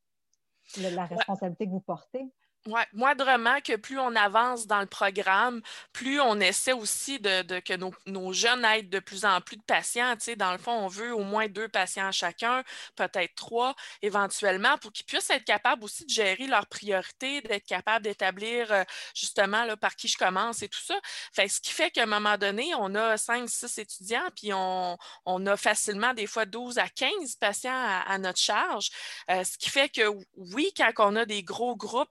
euh, 0.78 0.90
la 0.90 1.06
responsabilité 1.06 1.66
que 1.66 1.72
vous 1.72 1.82
portez. 1.82 2.32
Oui, 2.66 2.82
moindrement 2.92 3.62
que 3.62 3.78
plus 3.78 3.98
on 3.98 4.14
avance 4.16 4.68
dans 4.68 4.82
le 4.82 4.88
programme, 4.88 5.62
plus 5.94 6.20
on 6.20 6.38
essaie 6.42 6.74
aussi 6.74 7.18
de, 7.18 7.60
que 7.62 7.74
nos, 8.08 8.34
jeunes 8.34 8.66
aident 8.66 8.90
de 8.90 9.00
plus 9.00 9.24
en 9.24 9.40
plus 9.40 9.56
de 9.56 9.64
patients. 9.64 10.16
dans 10.36 10.52
le 10.52 10.58
fond, 10.58 10.74
on 10.74 10.88
veut 10.88 11.14
au 11.16 11.24
moins 11.24 11.48
deux 11.48 11.70
patients 11.70 12.12
chacun, 12.12 12.64
peut-être 12.98 13.36
trois 13.36 13.74
éventuellement, 14.02 14.78
pour 14.80 14.92
qu'ils 14.92 15.06
puissent 15.06 15.30
être 15.30 15.46
capables 15.46 15.82
aussi 15.86 16.06
de 16.06 16.10
gérer 16.10 16.46
leurs 16.48 16.68
priorités, 16.68 17.40
d'être 17.42 17.66
capables 17.66 18.04
d'établir 18.04 18.70
euh, 18.74 18.84
justement 19.16 19.66
par 19.78 19.96
qui 19.96 20.10
je 20.10 20.18
commence 20.18 20.62
et 20.62 20.68
tout 20.68 20.84
ça. 20.84 21.00
Ce 21.38 21.62
qui 21.62 21.72
fait 21.72 21.90
qu'à 21.90 22.04
un 22.04 22.06
moment 22.06 22.38
donné, 22.38 22.76
on 22.76 22.96
a 22.96 23.16
cinq, 23.16 23.50
six 23.50 23.78
étudiants, 23.78 24.28
puis 24.36 24.52
on, 24.54 24.98
a 25.26 25.58
facilement 25.58 26.14
des 26.14 26.28
fois 26.28 26.46
12 26.46 26.80
à 26.80 26.90
15 26.90 27.36
patients 27.36 28.02
à, 28.06 28.18
notre 28.18 28.40
charge. 28.40 28.90
Euh, 29.30 29.44
ce 29.46 29.58
qui 29.58 29.70
fait 29.70 29.88
que 29.88 30.02
oui, 30.36 30.74
quand 30.76 30.92
on 30.98 31.16
a 31.16 31.26
des 31.26 31.44
gros 31.44 31.76
groupes, 31.76 32.10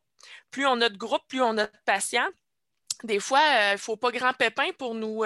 plus 0.50 0.66
on 0.66 0.80
a 0.80 0.88
de 0.88 0.96
groupes, 0.96 1.22
plus 1.28 1.42
on 1.42 1.56
a 1.58 1.66
de 1.66 1.72
patients. 1.84 2.28
Des 3.04 3.20
fois, 3.20 3.40
il 3.68 3.72
ne 3.72 3.76
faut 3.76 3.96
pas 3.96 4.10
grand 4.10 4.32
pépin 4.32 4.70
pour 4.78 4.94
nous, 4.94 5.24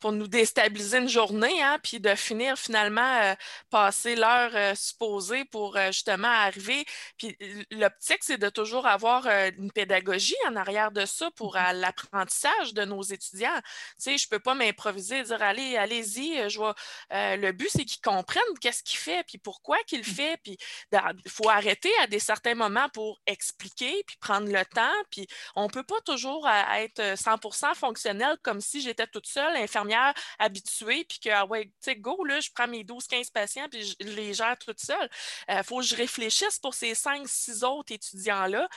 pour 0.00 0.12
nous 0.12 0.26
déstabiliser 0.26 0.98
une 0.98 1.08
journée, 1.08 1.62
hein, 1.62 1.78
puis 1.82 2.00
de 2.00 2.14
finir 2.14 2.58
finalement 2.58 3.36
passer 3.70 4.16
l'heure 4.16 4.76
supposée 4.76 5.44
pour 5.44 5.78
justement 5.86 6.28
arriver. 6.28 6.84
Puis 7.18 7.36
l'optique, 7.70 8.22
c'est 8.22 8.38
de 8.38 8.48
toujours 8.48 8.86
avoir 8.86 9.26
une 9.26 9.70
pédagogie 9.70 10.34
en 10.48 10.56
arrière 10.56 10.92
de 10.92 11.04
ça 11.04 11.30
pour 11.32 11.56
mmh 11.56 11.74
l'apprentissage 11.74 12.74
de 12.74 12.84
nos 12.84 13.02
étudiants. 13.02 13.60
Tu 13.64 13.94
sais, 13.98 14.18
je 14.18 14.26
ne 14.26 14.30
peux 14.30 14.40
pas 14.40 14.54
m'improviser 14.54 15.18
et 15.18 15.22
dire 15.24 15.42
allez, 15.42 15.76
allez-y, 15.76 16.48
je 16.48 16.56
vois. 16.56 16.74
le 17.10 17.52
but, 17.52 17.68
c'est 17.70 17.84
qu'ils 17.84 18.00
comprennent 18.02 18.42
qu'est-ce 18.60 18.82
qu'il 18.82 18.98
fait, 18.98 19.24
puis 19.24 19.38
pourquoi 19.38 19.76
qu'il 19.86 20.00
le 20.00 20.10
mmh. 20.10 20.14
fait. 20.14 20.36
Puis 20.42 20.56
il 20.92 21.30
faut 21.30 21.48
arrêter 21.48 21.92
à 22.02 22.06
des 22.06 22.18
certains 22.18 22.54
moments 22.54 22.88
pour 22.90 23.20
expliquer, 23.26 24.02
puis 24.06 24.16
prendre 24.16 24.50
le 24.50 24.64
temps. 24.64 25.02
Puis 25.10 25.26
on 25.54 25.64
ne 25.64 25.70
peut 25.70 25.82
pas 25.82 26.00
toujours 26.04 26.48
être 26.48 26.93
100% 27.00 27.74
fonctionnel 27.74 28.36
comme 28.42 28.60
si 28.60 28.80
j'étais 28.80 29.06
toute 29.06 29.26
seule, 29.26 29.56
infirmière 29.56 30.14
habituée, 30.38 31.04
puis 31.04 31.18
que, 31.18 31.30
ah 31.30 31.46
ouais, 31.46 31.66
tu 31.66 31.72
sais, 31.80 31.96
go, 31.96 32.24
là, 32.24 32.40
je 32.40 32.50
prends 32.54 32.68
mes 32.68 32.84
12-15 32.84 33.32
patients, 33.32 33.68
puis 33.70 33.82
je 33.82 34.06
les 34.06 34.34
gère 34.34 34.56
toute 34.58 34.80
seule. 34.80 35.08
Il 35.48 35.62
faut 35.64 35.78
que 35.78 35.84
je 35.84 35.96
réfléchisse 35.96 36.58
pour 36.58 36.74
ces 36.74 36.94
5-6 36.94 37.64
autres 37.64 37.92
étudiants-là. 37.92 38.68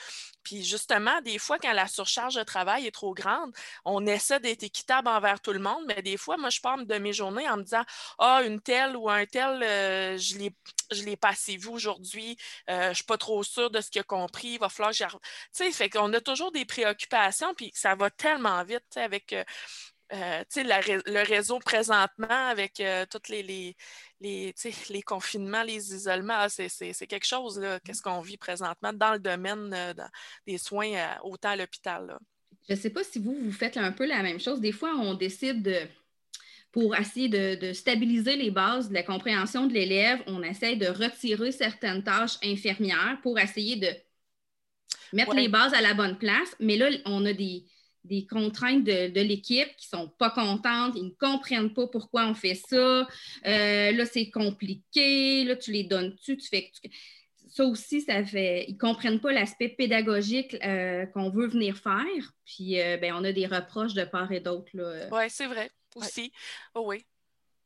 Puis 0.47 0.63
justement, 0.63 1.19
des 1.23 1.39
fois, 1.39 1.57
quand 1.59 1.73
la 1.73 1.87
surcharge 1.87 2.35
de 2.35 2.43
travail 2.43 2.87
est 2.87 2.91
trop 2.91 3.13
grande, 3.13 3.51
on 3.83 4.05
essaie 4.07 4.39
d'être 4.39 4.63
équitable 4.63 5.09
envers 5.09 5.41
tout 5.41 5.51
le 5.51 5.59
monde, 5.59 5.83
mais 5.87 6.01
des 6.01 6.15
fois, 6.15 6.37
moi, 6.37 6.49
je 6.49 6.61
parle 6.61 6.85
de 6.85 6.97
mes 6.99 7.11
journées 7.11 7.49
en 7.49 7.57
me 7.57 7.63
disant 7.63 7.83
Ah, 8.17 8.41
une 8.45 8.61
telle 8.61 8.95
ou 8.95 9.09
un 9.09 9.25
tel, 9.25 9.61
euh, 9.61 10.17
je 10.17 10.37
l'ai 10.37 10.55
je 10.89 11.03
l'ai 11.03 11.17
passé 11.17 11.57
vu 11.57 11.67
aujourd'hui, 11.67 12.37
euh, 12.69 12.83
je 12.85 12.89
ne 12.89 12.93
suis 12.93 13.03
pas 13.03 13.17
trop 13.17 13.43
sûre 13.43 13.69
de 13.69 13.81
ce 13.81 13.89
qu'il 13.89 13.99
a 13.99 14.03
compris, 14.05 14.51
il 14.53 14.59
va 14.59 14.69
falloir 14.69 14.93
que 14.93 14.97
Tu 15.03 15.09
sais, 15.51 15.71
fait 15.73 15.89
qu'on 15.89 16.13
a 16.13 16.21
toujours 16.21 16.53
des 16.53 16.63
préoccupations, 16.63 17.53
puis 17.55 17.71
ça 17.75 17.95
va 17.95 18.09
tellement 18.09 18.63
vite 18.63 18.95
avec 18.95 19.33
euh, 19.33 19.43
le 20.09 21.27
réseau 21.27 21.59
présentement, 21.59 22.27
avec 22.29 22.81
tous 23.09 23.29
les, 23.31 23.43
les, 23.43 23.75
les, 24.19 24.55
les, 24.89 25.01
confinements, 25.01 25.63
les 25.63 25.93
isolements. 25.93 26.37
Ah, 26.37 26.49
c'est 26.49 27.07
quelque 27.07 27.25
chose, 27.25 27.61
qu'est-ce 27.83 28.01
qu'on 28.01 28.21
vit 28.21 28.37
présentement 28.37 28.93
dans 28.93 29.13
le 29.13 29.19
domaine 29.19 29.75
des 30.45 30.57
soins, 30.57 31.17
autant 31.23 31.49
à 31.49 31.55
l'hôpital. 31.55 32.17
Je 32.67 32.73
ne 32.73 32.79
sais 32.79 32.89
pas 32.89 33.03
si 33.03 33.19
vous, 33.19 33.35
vous 33.35 33.51
faites 33.51 33.77
un 33.77 33.91
peu 33.91 34.05
la 34.05 34.21
même 34.23 34.39
chose. 34.39 34.59
Des 34.59 34.73
fois, 34.73 34.93
on 34.95 35.13
décide 35.13 35.61
de 35.63 35.87
pour 36.71 36.95
essayer 36.95 37.27
de, 37.29 37.73
stabiliser 37.73 38.35
les 38.35 38.51
bases 38.51 38.89
de 38.89 38.93
la 38.93 39.01
compréhension 39.01 39.65
de 39.65 39.73
l'élève, 39.73 40.21
on 40.27 40.43
essaie 40.43 40.75
de 40.75 40.85
retirer 40.85 41.51
certaines 41.51 42.03
tâches 42.03 42.37
infirmières 42.43 43.17
pour 43.23 43.39
essayer 43.39 43.77
de 43.77 43.87
mettre 45.11 45.33
les 45.33 45.47
bases 45.47 45.73
à 45.73 45.81
la 45.81 45.93
bonne 45.95 46.19
place. 46.19 46.55
Mais 46.59 46.77
là, 46.77 46.89
on 47.05 47.25
a 47.25 47.33
des, 47.33 47.65
contraintes 48.27 48.83
de, 48.83 49.21
l'équipe 49.21 49.75
qui 49.77 49.87
ne 49.93 49.99
sont 49.99 50.09
pas 50.17 50.29
contentes, 50.29 50.93
ils 50.95 51.05
ne 51.05 51.09
comprennent 51.19 51.73
pas 51.73 51.87
pourquoi 51.87 52.27
on 52.27 52.33
fait 52.33 52.55
ça. 52.55 53.07
Euh, 53.45 53.91
là, 53.91 54.05
c'est 54.05 54.29
compliqué. 54.29 55.43
Là, 55.43 55.55
tu 55.55 55.71
les 55.71 55.83
donnes-tu, 55.83 56.37
tu 56.37 56.47
fais. 56.47 56.71
ça 57.49 57.65
aussi, 57.65 58.01
ça 58.01 58.23
fait. 58.23 58.65
Ils 58.67 58.73
ne 58.73 58.79
comprennent 58.79 59.19
pas 59.19 59.31
l'aspect 59.31 59.69
pédagogique 59.69 60.55
euh, 60.63 61.05
qu'on 61.07 61.29
veut 61.29 61.47
venir 61.47 61.77
faire. 61.77 62.33
Puis, 62.45 62.79
euh, 62.79 62.97
ben, 62.97 63.13
on 63.15 63.23
a 63.23 63.31
des 63.31 63.47
reproches 63.47 63.93
de 63.93 64.05
part 64.05 64.31
et 64.31 64.39
d'autre. 64.39 64.71
Oui, 65.11 65.23
c'est 65.29 65.47
vrai 65.47 65.69
aussi. 65.95 66.31
Oh 66.73 66.83
oui. 66.85 67.05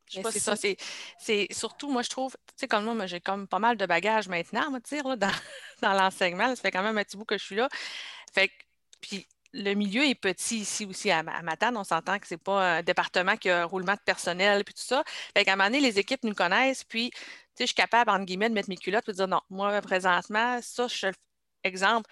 C'est 0.07 0.39
ça, 0.39 0.55
c'est 0.57 1.47
surtout, 1.51 1.89
moi, 1.89 2.01
je 2.01 2.09
trouve, 2.09 2.33
tu 2.33 2.53
sais, 2.57 2.67
comme 2.67 2.83
moi, 2.83 3.05
j'ai 3.05 3.21
comme 3.21 3.47
pas 3.47 3.59
mal 3.59 3.77
de 3.77 3.85
bagages 3.85 4.27
maintenant, 4.27 4.69
moi, 4.69 4.81
tu 4.81 5.01
dans, 5.01 5.15
dans 5.81 5.93
l'enseignement. 5.93 6.49
Ça 6.53 6.61
fait 6.61 6.71
quand 6.71 6.83
même 6.83 6.97
un 6.97 7.03
petit 7.03 7.15
bout 7.15 7.23
que 7.23 7.37
je 7.37 7.43
suis 7.45 7.55
là. 7.55 7.69
Fait 8.33 8.51
puis 9.01 9.25
le 9.53 9.73
milieu 9.73 10.03
est 10.05 10.15
petit 10.15 10.59
ici 10.59 10.85
aussi. 10.85 11.11
À, 11.11 11.23
Matane, 11.23 11.77
on 11.77 11.83
s'entend 11.83 12.19
que 12.19 12.27
c'est 12.27 12.37
pas 12.37 12.77
un 12.77 12.83
département 12.83 13.37
qui 13.37 13.49
a 13.49 13.61
un 13.63 13.65
roulement 13.65 13.93
de 13.93 13.99
personnel, 14.05 14.63
puis 14.63 14.73
tout 14.73 14.81
ça. 14.83 15.03
Qu'à 15.35 15.53
un 15.53 15.55
moment 15.55 15.69
donné, 15.69 15.81
les 15.81 15.99
équipes 15.99 16.23
nous 16.23 16.33
connaissent, 16.33 16.83
puis, 16.83 17.11
je 17.59 17.65
suis 17.65 17.75
capable, 17.75 18.09
entre 18.11 18.25
guillemets, 18.25 18.49
de 18.49 18.53
mettre 18.53 18.69
mes 18.69 18.77
culottes 18.77 19.07
et 19.09 19.11
de 19.11 19.17
dire 19.17 19.27
non, 19.27 19.41
moi, 19.49 19.81
présentement, 19.81 20.59
ça, 20.61 20.87
je, 20.87 21.07
exemple, 21.63 22.09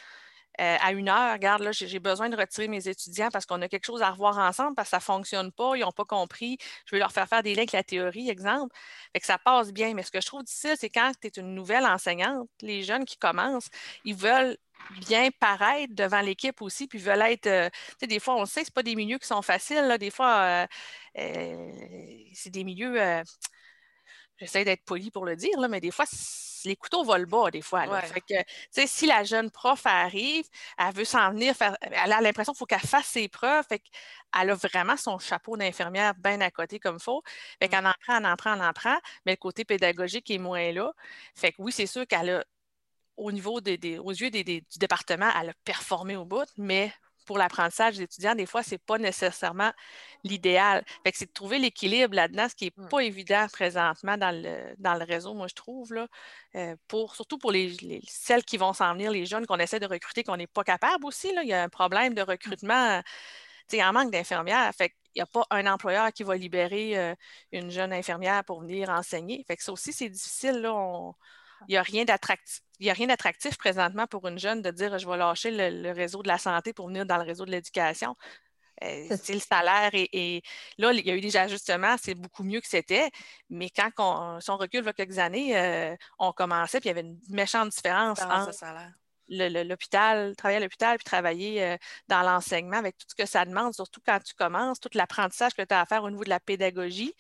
euh, 0.60 0.78
à 0.82 0.92
une 0.92 1.08
heure, 1.08 1.34
regarde, 1.34 1.62
là, 1.62 1.72
j'ai 1.72 2.00
besoin 2.00 2.28
de 2.30 2.36
retirer 2.36 2.68
mes 2.68 2.90
étudiants 2.90 3.30
parce 3.32 3.46
qu'on 3.46 3.62
a 3.62 3.70
quelque 3.70 3.86
chose 3.86 4.02
à 4.02 4.12
revoir 4.12 4.38
ensemble, 4.40 4.76
parce 4.76 4.88
que 4.88 4.92
ça 4.92 4.98
ne 4.98 5.02
fonctionne 5.02 5.52
pas, 5.54 5.76
ils 5.76 5.82
n'ont 5.82 5.92
pas 5.94 6.04
compris. 6.04 6.58
Je 6.86 6.96
vais 6.96 7.00
leur 7.00 7.14
faire 7.14 7.28
faire 7.30 7.44
des 7.44 7.54
liens 7.54 7.62
avec 7.62 7.72
la 7.72 7.84
théorie, 7.84 8.30
exemple. 8.30 8.76
Fait 9.14 9.22
que 9.22 9.26
ça 9.26 9.38
passe 9.38 9.72
bien. 9.72 9.94
Mais 9.94 10.04
ce 10.04 10.12
que 10.12 10.20
je 10.20 10.26
trouve 10.28 10.44
difficile, 10.44 10.76
c'est 10.78 10.90
quand 10.90 11.14
tu 11.22 11.28
es 11.28 11.32
une 11.38 11.56
nouvelle 11.56 11.86
enseignante, 11.86 12.50
les 12.62 12.84
jeunes 12.84 13.06
qui 13.06 13.18
commencent, 13.18 13.70
ils 14.04 14.16
veulent 14.16 14.58
bien 15.00 15.30
paraître 15.40 15.94
devant 15.94 16.22
l'équipe 16.22 16.62
aussi, 16.62 16.88
puis 16.88 17.00
veulent 17.00 17.22
être. 17.22 17.48
Euh, 17.48 17.70
tu 17.70 17.96
sais, 18.02 18.08
des 18.08 18.20
fois, 18.20 18.36
on 18.36 18.46
sait 18.46 18.62
que 18.62 18.68
ce 18.68 18.72
pas 18.72 18.84
des 18.84 18.96
milieux 18.96 19.18
qui 19.18 19.28
sont 19.28 19.42
faciles. 19.42 19.86
Là. 19.86 19.98
Des 19.98 20.12
fois, 20.12 20.68
euh, 21.16 21.72
c'est 22.34 22.50
des 22.50 22.64
milieux. 22.64 23.24
J'essaie 24.38 24.64
d'être 24.64 24.86
poli 24.86 25.12
pour 25.12 25.26
le 25.26 25.36
dire, 25.36 25.60
là, 25.60 25.68
mais 25.68 25.82
des 25.82 25.92
fois, 25.92 26.06
les 26.66 26.76
couteaux 26.76 27.04
volent 27.04 27.28
bas 27.28 27.52
des 27.52 27.62
fois. 27.62 27.86
si 28.72 29.06
la 29.06 29.24
jeune 29.24 29.52
prof 29.52 29.86
arrive, 29.86 30.46
elle 30.78 30.94
veut 30.94 31.06
s'en 31.06 31.32
venir, 31.32 31.56
faire, 31.56 31.78
elle 31.82 32.12
a 32.12 32.22
l'impression 32.22 32.54
qu'il 32.54 32.60
faut 32.60 32.66
qu'elle 32.66 32.80
fasse 32.80 33.08
ses 33.08 33.28
preuves. 33.28 33.66
Fait 33.68 33.82
elle 34.40 34.52
a 34.52 34.56
vraiment 34.56 34.98
son 34.98 35.20
chapeau 35.20 35.58
d'infirmière 35.58 36.14
bien 36.16 36.40
à 36.42 36.52
côté 36.52 36.80
comme 36.80 36.98
il 37.00 37.04
faut. 37.04 37.22
Fait 37.60 37.68
mmh. 37.68 37.70
qu'elle 37.70 37.88
en 37.88 37.94
prend, 38.02 38.18
elle 38.18 38.26
en 38.26 38.36
prend, 38.36 38.54
elle 38.54 38.62
en 38.62 38.74
prend, 38.74 38.98
mais 39.26 39.34
le 39.34 39.38
côté 39.38 39.66
pédagogique 39.66 40.30
est 40.32 40.38
moins 40.38 40.72
là. 40.72 40.92
Fait 41.36 41.52
que 41.52 41.58
oui, 41.60 41.72
c'est 41.72 41.88
sûr 41.88 42.06
qu'elle 42.08 42.30
a, 42.30 42.44
au 43.20 43.32
niveau 43.32 43.62
des, 43.62 44.00
aux 44.00 44.12
yeux 44.12 44.32
du 44.32 44.62
département, 44.78 45.30
elle 45.40 45.50
a 45.50 45.54
performé 45.66 46.16
au 46.16 46.26
bout, 46.26 46.48
mais 46.58 46.92
pour 47.26 47.38
l'apprentissage 47.38 47.98
des 47.98 48.04
étudiants, 48.04 48.34
des 48.34 48.48
fois, 48.48 48.64
ce 48.64 48.72
n'est 48.72 48.80
pas 48.80 48.98
nécessairement 48.98 49.72
l'idéal. 50.24 50.84
Fait 51.04 51.12
que 51.12 51.18
c'est 51.20 51.28
de 51.28 51.32
trouver 51.32 51.60
l'équilibre 51.60 52.16
là-dedans, 52.16 52.48
ce 52.50 52.56
qui 52.56 52.66
n'est 52.66 52.88
pas 52.88 53.02
évident 53.02 53.46
présentement 53.52 54.18
dans 54.18 54.36
le, 54.36 54.74
dans 54.80 54.96
le 54.96 55.04
réseau, 55.04 55.36
moi, 55.36 55.46
je 55.48 55.54
trouve, 55.54 55.94
là, 55.94 56.08
euh, 56.56 56.76
pour, 56.88 57.14
surtout 57.16 57.38
pour 57.38 57.52
les, 57.52 58.02
celles 58.08 58.44
qui 58.44 58.58
vont 58.58 58.74
s'en 58.74 58.94
venir, 58.94 59.12
les 59.12 59.28
jeunes 59.28 59.46
qu'on 59.46 59.60
essaie 59.60 59.80
de 59.80 59.86
recruter, 59.86 60.24
qu'on 60.24 60.38
n'est 60.38 60.48
pas 60.48 60.64
capable 60.64 61.06
aussi. 61.06 61.32
Là. 61.34 61.44
Il 61.44 61.50
y 61.50 61.54
a 61.54 61.62
un 61.62 61.70
problème 61.70 62.16
de 62.16 62.24
recrutement, 62.24 63.04
il 63.72 63.84
en 63.84 63.94
manque 63.94 64.12
d'infirmières. 64.12 64.72
Fait 64.76 64.96
il 65.16 65.20
n'y 65.20 65.22
a 65.22 65.26
pas 65.26 65.46
un 65.50 65.66
employeur 65.68 66.12
qui 66.14 66.24
va 66.24 66.36
libérer 66.36 66.98
euh, 66.98 67.16
une 67.52 67.72
jeune 67.72 67.92
infirmière 67.94 68.44
pour 68.44 68.62
venir 68.62 68.90
enseigner. 68.90 69.44
Fait 69.48 69.58
que 69.58 69.64
ça 69.64 69.72
aussi, 69.72 69.92
c'est 69.92 70.10
difficile. 70.10 70.62
Là. 70.62 71.12
Il 71.68 71.72
n'y 71.72 71.78
a 71.78 71.84
rien 71.84 72.06
d'attractif 72.06 72.62
il 72.80 72.90
a 72.90 72.94
rien 72.94 73.08
d'attractif 73.08 73.58
présentement 73.58 74.08
pour 74.08 74.28
une 74.28 74.40
jeune 74.40 74.62
de 74.62 74.72
dire 74.72 74.98
je 74.98 75.08
vais 75.08 75.18
lâcher 75.18 75.52
le, 75.52 75.92
réseau 75.92 76.24
de 76.24 76.28
la 76.28 76.38
santé 76.38 76.74
pour 76.74 76.88
venir 76.88 77.06
dans 77.06 77.18
le 77.18 77.24
réseau 77.24 77.46
de 77.46 77.52
l'éducation. 77.52 78.16
Euh, 78.82 79.18
c'est 79.22 79.34
le 79.34 79.42
salaire 79.42 79.90
et, 79.94 80.42
là, 80.78 80.94
il 80.94 81.06
y 81.06 81.12
a 81.12 81.16
eu 81.16 81.20
des 81.20 81.36
ajustements, 81.36 81.98
c'est 82.02 82.16
beaucoup 82.16 82.44
mieux 82.44 82.62
que 82.62 82.68
c'était. 82.68 83.12
Mais 83.50 83.70
quand 83.70 83.90
on, 83.98 84.40
si 84.40 84.50
on 84.50 84.56
recule 84.56 84.80
il 84.80 84.86
y 84.86 84.90
a 84.90 84.94
quelques 84.94 85.20
années, 85.20 85.58
euh, 85.58 85.96
on 86.18 86.32
commençait, 86.32 86.80
puis 86.80 86.88
il 86.88 86.96
y 86.96 86.98
avait 86.98 87.06
une 87.06 87.20
méchante 87.28 87.70
différence 87.70 88.22
entre 88.22 88.54
salaire 88.54 88.94
l'hôpital, 89.30 90.36
travailler 90.36 90.58
à 90.58 90.60
l'hôpital, 90.62 90.98
puis 90.98 91.04
travailler 91.04 91.64
euh, 91.64 91.78
dans 92.08 92.22
l'enseignement 92.22 92.78
avec 92.78 92.98
tout 92.98 93.06
ce 93.10 93.16
que 93.16 93.26
ça 93.26 93.46
demande, 93.46 93.74
surtout 93.74 94.02
quand 94.06 94.20
tu 94.24 94.34
commences, 94.34 94.80
tout 94.80 94.90
l'apprentissage 94.94 95.54
que 95.54 95.62
tu 95.62 95.74
as 95.74 95.82
à 95.82 95.86
faire 95.86 96.04
au 96.04 96.10
niveau 96.10 96.24
de 96.24 96.30
la 96.30 96.40
pédagogie, 96.40 97.14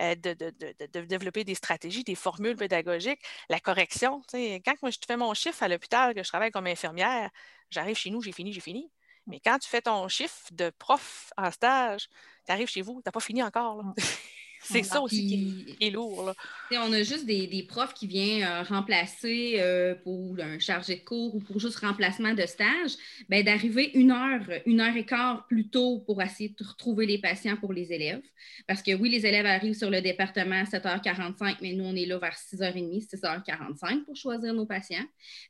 euh, 0.00 0.14
de, 0.14 0.34
développer 1.04 1.44
des 1.44 1.54
stratégies, 1.54 2.04
des 2.04 2.14
formules 2.14 2.56
pédagogiques, 2.56 3.20
la 3.48 3.60
correction. 3.60 4.22
Quand 4.32 4.74
moi, 4.82 4.90
je 4.90 4.98
fais 5.06 5.16
mon 5.16 5.34
chiffre 5.34 5.62
à 5.62 5.68
l'hôpital, 5.68 6.14
que 6.14 6.22
je 6.22 6.28
travaille 6.28 6.50
comme 6.50 6.66
infirmière, 6.66 7.30
j'arrive 7.70 7.96
chez 7.96 8.10
nous, 8.10 8.22
j'ai 8.22 8.32
fini, 8.32 8.52
j'ai 8.52 8.60
fini. 8.60 8.90
Mais 9.26 9.40
quand 9.40 9.58
tu 9.58 9.68
fais 9.68 9.82
ton 9.82 10.06
chiffre 10.08 10.48
de 10.52 10.70
prof 10.70 11.32
en 11.36 11.50
stage, 11.50 12.08
tu 12.46 12.52
arrives 12.52 12.68
chez 12.68 12.82
vous, 12.82 13.00
tu 13.02 13.02
n'as 13.06 13.12
pas 13.12 13.20
fini 13.20 13.42
encore. 13.42 13.82
Là. 13.82 13.94
C'est 14.68 14.82
ça 14.82 15.00
aussi 15.00 15.26
qui 15.26 15.76
est, 15.80 15.90
lourd. 15.90 16.34
On 16.72 16.92
a 16.92 17.02
juste 17.02 17.24
des, 17.26 17.66
profs 17.68 17.94
qui 17.94 18.06
viennent 18.06 18.42
euh, 18.42 18.62
remplacer 18.62 19.56
euh, 19.58 19.94
pour 19.94 20.36
un 20.40 20.58
chargé 20.58 20.96
de 20.96 21.04
cours 21.04 21.34
ou 21.34 21.40
pour 21.40 21.60
juste 21.60 21.78
remplacement 21.78 22.34
de 22.34 22.44
stage, 22.46 22.92
ben, 23.28 23.44
d'arriver 23.44 23.90
une 23.94 24.10
heure, 24.10 24.42
une 24.66 24.80
heure 24.80 24.96
et 24.96 25.04
quart 25.04 25.46
plus 25.46 25.68
tôt 25.68 26.00
pour 26.00 26.20
essayer 26.20 26.54
de 26.58 26.64
retrouver 26.64 27.06
les 27.06 27.18
patients 27.18 27.56
pour 27.56 27.72
les 27.72 27.92
élèves. 27.92 28.22
Parce 28.66 28.82
que 28.82 28.94
oui, 28.94 29.08
les 29.08 29.24
élèves 29.24 29.46
arrivent 29.46 29.76
sur 29.76 29.90
le 29.90 30.00
département 30.00 30.60
à 30.60 30.64
7h45, 30.64 31.58
mais 31.62 31.72
nous, 31.72 31.84
on 31.84 31.94
est 31.94 32.06
là 32.06 32.18
vers 32.18 32.36
6h30, 32.36 33.08
6h45 33.08 34.04
pour 34.04 34.16
choisir 34.16 34.52
nos 34.52 34.66
patients. 34.66 35.06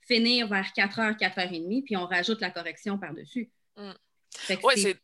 Finir 0.06 0.48
vers 0.48 0.70
4h, 0.76 1.18
4h30, 1.18 1.84
puis 1.84 1.96
on 1.96 2.06
rajoute 2.06 2.40
la 2.40 2.50
correction 2.50 2.98
par-dessus. 2.98 3.50
Mmh. 3.76 3.90
Oui, 4.62 4.74
c'est 4.76 4.96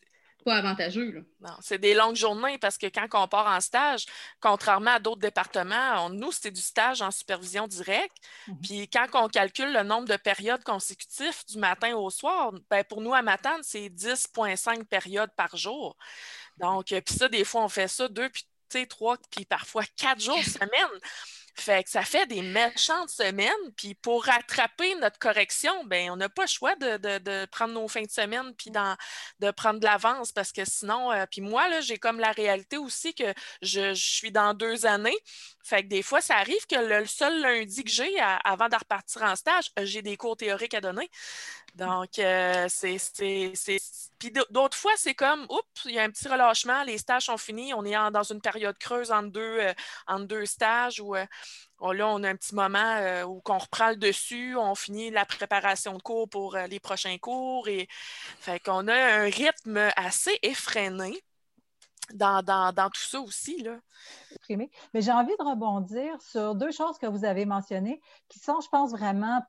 pas 0.45 0.57
avantageux. 0.57 1.25
Non, 1.41 1.55
c'est 1.61 1.79
des 1.79 1.95
longues 1.95 2.17
journées 2.17 2.59
parce 2.59 2.79
que 2.79 2.87
quand 2.87 3.07
on 3.15 3.29
part 3.29 3.47
en 3.47 3.61
stage, 3.61 4.07
contrairement 4.41 4.93
à 4.93 4.99
d'autres 4.99 5.21
départements, 5.21 6.09
nous, 6.11 6.33
c'était 6.33 6.51
du 6.51 6.61
stage 6.61 7.03
en 7.03 7.11
supervision 7.11 7.67
directe. 7.67 8.17
Mhm. 8.49 8.61
Puis 8.63 8.89
quand 8.89 9.07
on 9.15 9.29
calcule 9.29 9.73
le 9.73 9.83
nombre 9.83 10.09
de 10.09 10.17
périodes 10.17 10.63
consécutives 10.65 11.45
du 11.49 11.59
matin 11.59 11.95
au 11.95 12.11
soir, 12.11 12.53
ben 12.71 12.85
pour 12.85 13.01
nous, 13.01 13.15
à 13.15 13.23
Matane, 13.23 13.61
c'est 13.63 13.89
10,5 13.89 14.85
périodes 14.85 15.33
par 15.37 15.57
jour. 15.57 15.97
Donc, 16.59 16.93
euh, 16.93 17.01
puis 17.01 17.15
ça, 17.15 17.29
des 17.29 17.45
fois, 17.45 17.65
on 17.65 17.69
fait 17.69 17.89
ça 17.89 18.09
deux, 18.09 18.29
puis 18.29 18.45
trois, 18.89 19.17
puis 19.31 19.45
parfois 19.45 19.85
quatre 19.97 20.21
jours 20.21 20.43
semaine. 20.43 21.01
Fait 21.55 21.85
que 21.85 21.91
ça 21.91 22.03
fait 22.03 22.27
des 22.27 22.43
méchantes 22.43 23.11
semaines. 23.11 23.51
Puis 23.77 23.95
pour 23.95 24.25
rattraper 24.25 24.95
notre 24.97 25.19
correction, 25.19 25.85
ben 25.85 26.11
on 26.11 26.17
n'a 26.17 26.29
pas 26.29 26.43
le 26.43 26.49
choix 26.49 26.75
de, 26.77 27.47
prendre 27.47 27.75
nos 27.75 27.89
fins 27.89 28.03
de 28.03 28.11
semaine 28.11 28.55
puis 28.57 28.71
de 28.71 29.51
prendre 29.51 29.79
de 29.79 29.85
l'avance 29.85 30.33
parce 30.33 30.53
que 30.53 30.65
sinon, 30.65 31.13
euh, 31.13 31.27
puis 31.31 31.41
moi, 31.41 31.69
là, 31.69 31.81
j'ai 31.81 31.99
comme 31.99 32.21
la 32.21 32.33
réalité 32.33 32.79
aussi 32.79 33.15
que 33.15 33.33
je, 33.61 33.93
suis 33.95 34.33
dans 34.33 34.55
deux 34.55 34.87
années. 34.87 35.17
Fait 35.63 35.83
que 35.83 35.89
des 35.89 36.03
fois, 36.03 36.21
ça 36.21 36.37
arrive 36.37 36.67
que 36.67 36.77
le 36.77 37.07
seul 37.07 37.41
lundi 37.41 37.85
que 37.85 37.91
j'ai 37.91 38.19
avant 38.45 38.69
de 38.69 38.77
repartir 38.77 39.23
en 39.23 39.37
stage, 39.37 39.71
j'ai 39.83 40.03
des 40.03 40.17
cours 40.17 40.37
théoriques 40.37 40.75
à 40.75 40.81
donner. 40.81 41.09
Donc, 41.75 42.19
euh, 42.19 42.67
c'est. 42.69 42.99
Puis 44.23 44.33
d'autres 44.51 44.77
fois, 44.77 44.93
c'est 44.97 45.17
comme, 45.17 45.43
oups, 45.51 45.85
il 45.87 45.95
y 45.95 45.99
a 45.99 46.05
un 46.05 46.11
petit 46.11 46.29
relâchement, 46.29 46.85
les 46.85 46.97
stages 46.97 47.25
sont 47.25 47.37
finis, 47.37 47.75
on 47.75 47.85
est 47.85 47.97
dans 48.13 48.23
une 48.23 48.41
période 48.41 48.79
creuse 48.79 49.11
entre 49.11 49.31
deux, 49.31 49.59
euh, 49.59 50.19
deux 50.21 50.47
stages 50.47 51.01
où 51.01 51.17
euh, 51.17 51.27
là, 51.81 52.07
on 52.07 52.23
a 52.23 52.29
un 52.29 52.37
petit 52.37 52.55
moment 52.55 53.01
où 53.25 53.43
on 53.45 53.59
reprend 53.59 53.91
le 53.91 53.97
dessus, 53.97 54.55
on 54.57 54.77
finit 54.77 55.11
la 55.11 55.25
préparation 55.25 55.97
de 55.97 56.03
cours 56.03 56.29
pour 56.29 56.57
les 56.57 56.79
prochains 56.79 57.19
cours. 57.19 57.67
Et 57.67 57.89
fait 58.39 58.61
qu'on 58.61 58.87
a 58.87 58.95
un 58.95 59.25
rythme 59.25 59.91
assez 59.97 60.39
effréné. 60.43 61.21
Dans, 62.15 62.43
dans, 62.43 62.91
tout 62.91 63.01
ça 63.01 63.21
aussi. 63.21 63.67
Mais 64.51 64.69
j'ai 65.01 65.13
envie 65.13 65.35
de 65.39 65.45
rebondir 65.45 66.21
sur 66.21 66.55
deux 66.55 66.73
choses 66.73 66.99
que 66.99 67.07
vous 67.07 67.25
avez 67.25 67.47
mentionnées 67.47 68.03
qui 68.29 68.39
sont, 68.39 68.61
je 68.61 68.69
pense, 68.69 68.91
vraiment 68.91 69.39
euh, 69.39 69.41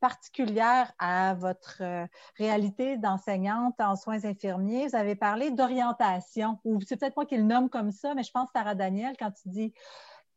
particulière 0.00 0.92
à 0.98 1.34
votre 1.34 1.78
euh, 1.80 2.06
réalité 2.36 2.96
d'enseignante 2.96 3.80
en 3.80 3.96
soins 3.96 4.24
infirmiers. 4.24 4.88
Vous 4.88 4.96
avez 4.96 5.14
parlé 5.14 5.50
d'orientation, 5.50 6.58
ou 6.64 6.80
c'est 6.80 6.96
peut-être 6.96 7.16
moi 7.16 7.26
qui 7.26 7.36
le 7.36 7.44
nomme 7.44 7.70
comme 7.70 7.90
ça, 7.90 8.14
mais 8.14 8.22
je 8.22 8.30
pense, 8.30 8.48
Sarah 8.54 8.74
Daniel, 8.74 9.16
quand 9.18 9.30
tu 9.30 9.48
dis 9.48 9.72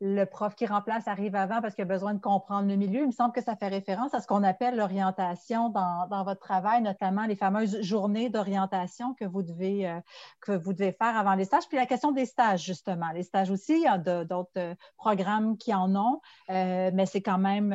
le 0.02 0.26
prof 0.26 0.56
qui 0.56 0.66
remplace 0.66 1.08
arrive 1.08 1.36
avant 1.36 1.62
parce 1.62 1.76
qu'il 1.76 1.84
a 1.84 1.88
besoin 1.88 2.14
de 2.14 2.20
comprendre 2.20 2.68
le 2.68 2.76
milieu. 2.76 3.02
Il 3.02 3.08
me 3.08 3.12
semble 3.12 3.34
que 3.34 3.42
ça 3.42 3.56
fait 3.56 3.68
référence 3.68 4.14
à 4.14 4.20
ce 4.20 4.28
qu'on 4.28 4.44
appelle 4.44 4.76
l'orientation 4.76 5.70
dans, 5.70 6.24
votre 6.24 6.40
travail, 6.40 6.82
notamment 6.82 7.26
les 7.26 7.36
fameuses 7.36 7.82
journées 7.82 8.30
d'orientation 8.30 9.14
que, 9.14 9.26
vous 9.26 9.44
devez, 9.44 9.88
euh, 9.88 10.00
que 10.42 10.52
vous 10.52 10.74
devez 10.74 10.92
faire 10.92 11.18
avant 11.18 11.36
les 11.36 11.46
stages. 11.46 11.68
Puis 11.68 11.78
la 11.78 11.86
question 11.86 12.12
des 12.12 12.26
stages, 12.26 12.64
justement. 12.64 13.12
Les 13.14 13.24
stages 13.24 13.50
aussi, 13.50 13.74
il 13.74 13.84
y 13.84 13.88
a 13.88 13.98
d'autres 13.98 14.50
euh, 14.58 14.76
programmes 14.98 15.58
qui 15.58 15.74
en 15.74 15.96
ont, 15.96 16.22
euh, 16.50 16.92
mais 16.94 17.06
c'est 17.06 17.22
quand 17.22 17.38
même 17.38 17.74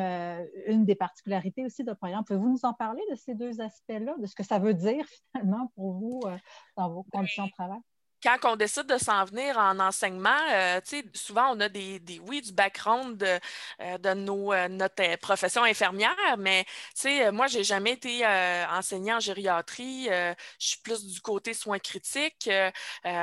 une 0.66 0.84
des 0.84 0.94
particularités 0.94 1.64
aussi 1.64 1.84
de 1.84 1.92
programme. 1.92 2.24
Pouvez-vous 2.24 2.50
nous 2.50 2.64
en 2.64 2.74
parler 2.74 3.02
de 3.10 3.16
ces 3.16 3.34
deux 3.34 3.60
aspects-là, 3.60 4.14
de 4.18 4.26
ce 4.26 4.34
que 4.34 4.44
ça 4.44 4.58
veut 4.58 4.74
dire 4.74 5.04
finalement 5.32 5.72
pour 5.74 5.92
vous 5.92 6.20
dans 6.76 6.90
vos 6.90 7.04
conditions 7.04 7.46
de 7.46 7.52
travail? 7.52 7.80
Quand 8.22 8.38
on 8.44 8.56
décide 8.56 8.86
de 8.86 8.98
s'en 8.98 9.24
venir 9.24 9.58
en 9.58 9.78
enseignement, 9.78 10.38
euh, 10.52 10.80
souvent 11.14 11.54
on 11.54 11.60
a 11.60 11.68
des, 11.68 12.00
oui, 12.26 12.42
du 12.42 12.52
background 12.52 13.16
de, 13.16 13.38
euh, 13.80 14.14
nos, 14.14 14.52
euh, 14.52 14.68
notre 14.68 15.16
profession 15.16 15.62
infirmière, 15.64 16.36
mais 16.38 16.64
moi, 17.32 17.46
je 17.46 17.58
n'ai 17.58 17.64
jamais 17.64 17.92
été 17.92 18.26
enseignant 18.70 19.16
en 19.16 19.20
gériatrie. 19.20 20.06
je 20.06 20.34
suis 20.58 20.80
plus 20.80 21.04
du 21.06 21.20
côté 21.20 21.54
soins 21.54 21.78
critiques. 21.78 22.50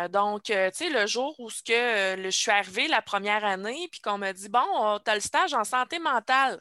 donc, 0.09 0.43
le 0.49 1.07
jour 1.07 1.35
où 1.39 1.49
ce 1.49 1.61
que, 1.63 2.23
je 2.23 2.29
suis 2.29 2.51
arrivée 2.51 2.87
la 2.87 3.01
première 3.01 3.43
année, 3.45 3.87
puis 3.91 3.99
qu'on 4.01 4.17
m'a 4.17 4.33
dit, 4.33 4.49
bon, 4.49 4.99
tu 5.03 5.11
as 5.11 5.15
le 5.15 5.21
stage 5.21 5.53
en 5.53 5.63
santé 5.63 5.99
mentale. 5.99 6.57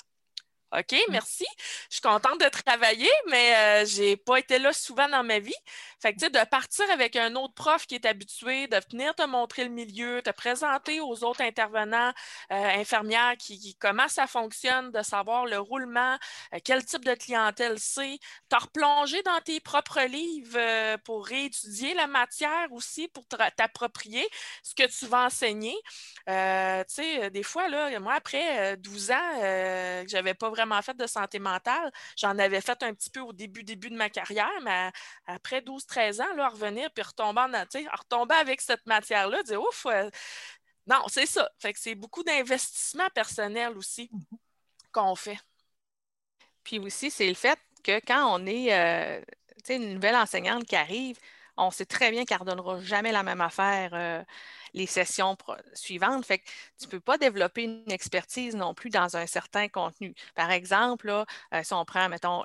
OK, 0.73 0.93
mmh. 0.93 1.12
merci. 1.12 1.47
Je 1.88 1.97
suis 1.97 2.00
contente 2.00 2.41
de 2.41 2.49
travailler, 2.49 3.11
mais 3.31 3.87
je 3.87 4.03
n'ai 4.03 4.17
pas 4.17 4.38
été 4.38 4.59
là 4.59 4.73
souvent 4.73 5.09
dans 5.09 5.23
ma 5.23 5.38
vie. 5.38 5.55
Fait 6.04 6.12
que, 6.12 6.18
tu 6.18 6.26
sais, 6.26 6.30
de 6.30 6.44
partir 6.50 6.84
avec 6.90 7.16
un 7.16 7.34
autre 7.34 7.54
prof 7.54 7.87
qui 7.87 7.94
est 7.94 8.04
habitué, 8.04 8.66
de 8.66 8.76
venir 8.92 9.14
te 9.14 9.23
montrer 9.23 9.64
le 9.64 9.70
milieu, 9.70 10.20
te 10.20 10.28
présenter 10.28 11.00
aux 11.00 11.25
autres 11.25 11.40
intervenants, 11.40 12.12
euh, 12.52 12.78
infirmières, 12.78 13.38
qui, 13.38 13.75
comment 13.80 14.06
ça 14.08 14.26
fonctionne, 14.26 14.90
de 14.90 15.00
savoir 15.00 15.46
le 15.46 15.58
roulement, 15.58 16.18
euh, 16.52 16.58
quel 16.62 16.84
type 16.84 17.06
de 17.06 17.14
clientèle 17.14 17.78
c'est, 17.78 18.18
te 18.50 18.56
replonger 18.56 19.23
dans 19.23 19.40
tes 19.40 19.61
propres 19.61 20.02
livres 20.02 20.58
euh, 20.58 20.99
pour 21.06 21.25
réétudier 21.25 21.94
la 21.94 22.06
matière 22.06 22.70
aussi, 22.73 23.08
pour 23.08 23.25
t'approprier 23.56 24.28
ce 24.62 24.75
que 24.75 24.87
tu 24.87 25.06
vas 25.06 25.25
enseigner. 25.25 25.75
tu 26.26 26.32
sais, 26.88 27.30
des 27.30 27.42
fois, 27.42 27.68
là, 27.68 27.99
moi, 27.99 28.12
après 28.12 28.76
12 28.76 29.11
ans, 29.11 29.40
que 29.40 30.08
j'avais 30.08 30.34
pas 30.34 30.50
vraiment 30.50 30.82
fait 30.82 30.96
de 30.99 31.06
santé 31.06 31.38
mentale, 31.38 31.90
j'en 32.18 32.38
avais 32.38 32.61
fait 32.61 32.82
un 32.82 32.92
petit 32.92 33.08
peu 33.08 33.20
au 33.20 33.32
début, 33.32 33.64
début 33.64 33.88
de 33.88 33.96
ma 33.96 34.11
carrière, 34.11 34.52
mais 34.62 34.90
après 35.26 35.62
12, 35.62 35.87
13 35.95 36.21
ans, 36.21 36.35
là, 36.37 36.49
revenir 36.49 36.91
puis 36.93 37.05
retomber, 37.05 37.41
en, 37.41 37.97
retomber 37.97 38.35
avec 38.35 38.61
cette 38.61 38.85
matière-là, 38.87 39.43
dire 39.45 39.61
ouf, 39.63 39.87
euh, 39.87 40.11
non, 40.87 41.03
c'est 41.09 41.27
ça. 41.27 41.49
Fait 41.59 41.73
que 41.73 41.79
c'est 41.79 41.95
beaucoup 41.95 42.25
d'investissement 42.25 43.09
personnel 43.15 43.77
aussi 43.79 44.11
mm-hmm. 44.13 44.39
qu'on 44.93 45.15
fait. 45.15 45.39
Puis 46.65 46.81
aussi, 46.81 47.11
c'est 47.11 47.29
le 47.29 47.35
fait 47.35 47.59
que 47.85 48.00
quand 48.07 48.26
on 48.35 48.45
est 48.47 48.75
euh, 48.75 49.21
une 49.69 49.95
nouvelle 49.95 50.17
enseignante 50.17 50.65
qui 50.65 50.75
arrive, 50.75 51.17
on 51.57 51.71
sait 51.71 51.87
très 51.87 52.11
bien 52.11 52.25
qu'elle 52.25 52.39
ne 52.39 52.45
redonnera 52.45 52.80
jamais 52.80 53.13
la 53.13 53.23
même 53.23 53.41
affaire 53.41 53.91
euh, 53.93 54.25
les 54.73 54.87
sessions 54.87 55.37
suivantes. 55.75 56.26
Fait 56.26 56.39
que 56.39 56.45
tu 56.80 56.87
ne 56.87 56.91
peux 56.91 57.00
pas 57.00 57.19
développer 57.19 57.63
une 57.63 57.93
expertise 57.93 58.57
non 58.57 58.75
plus 58.75 58.91
dans 58.91 59.17
un 59.17 59.26
certain 59.26 59.69
contenu. 59.69 60.15
Par 60.35 60.50
exemple, 60.50 61.07
là, 61.07 61.26
si 61.63 61.73
on 61.73 61.85
prend, 61.85 62.09
mettons, 62.09 62.43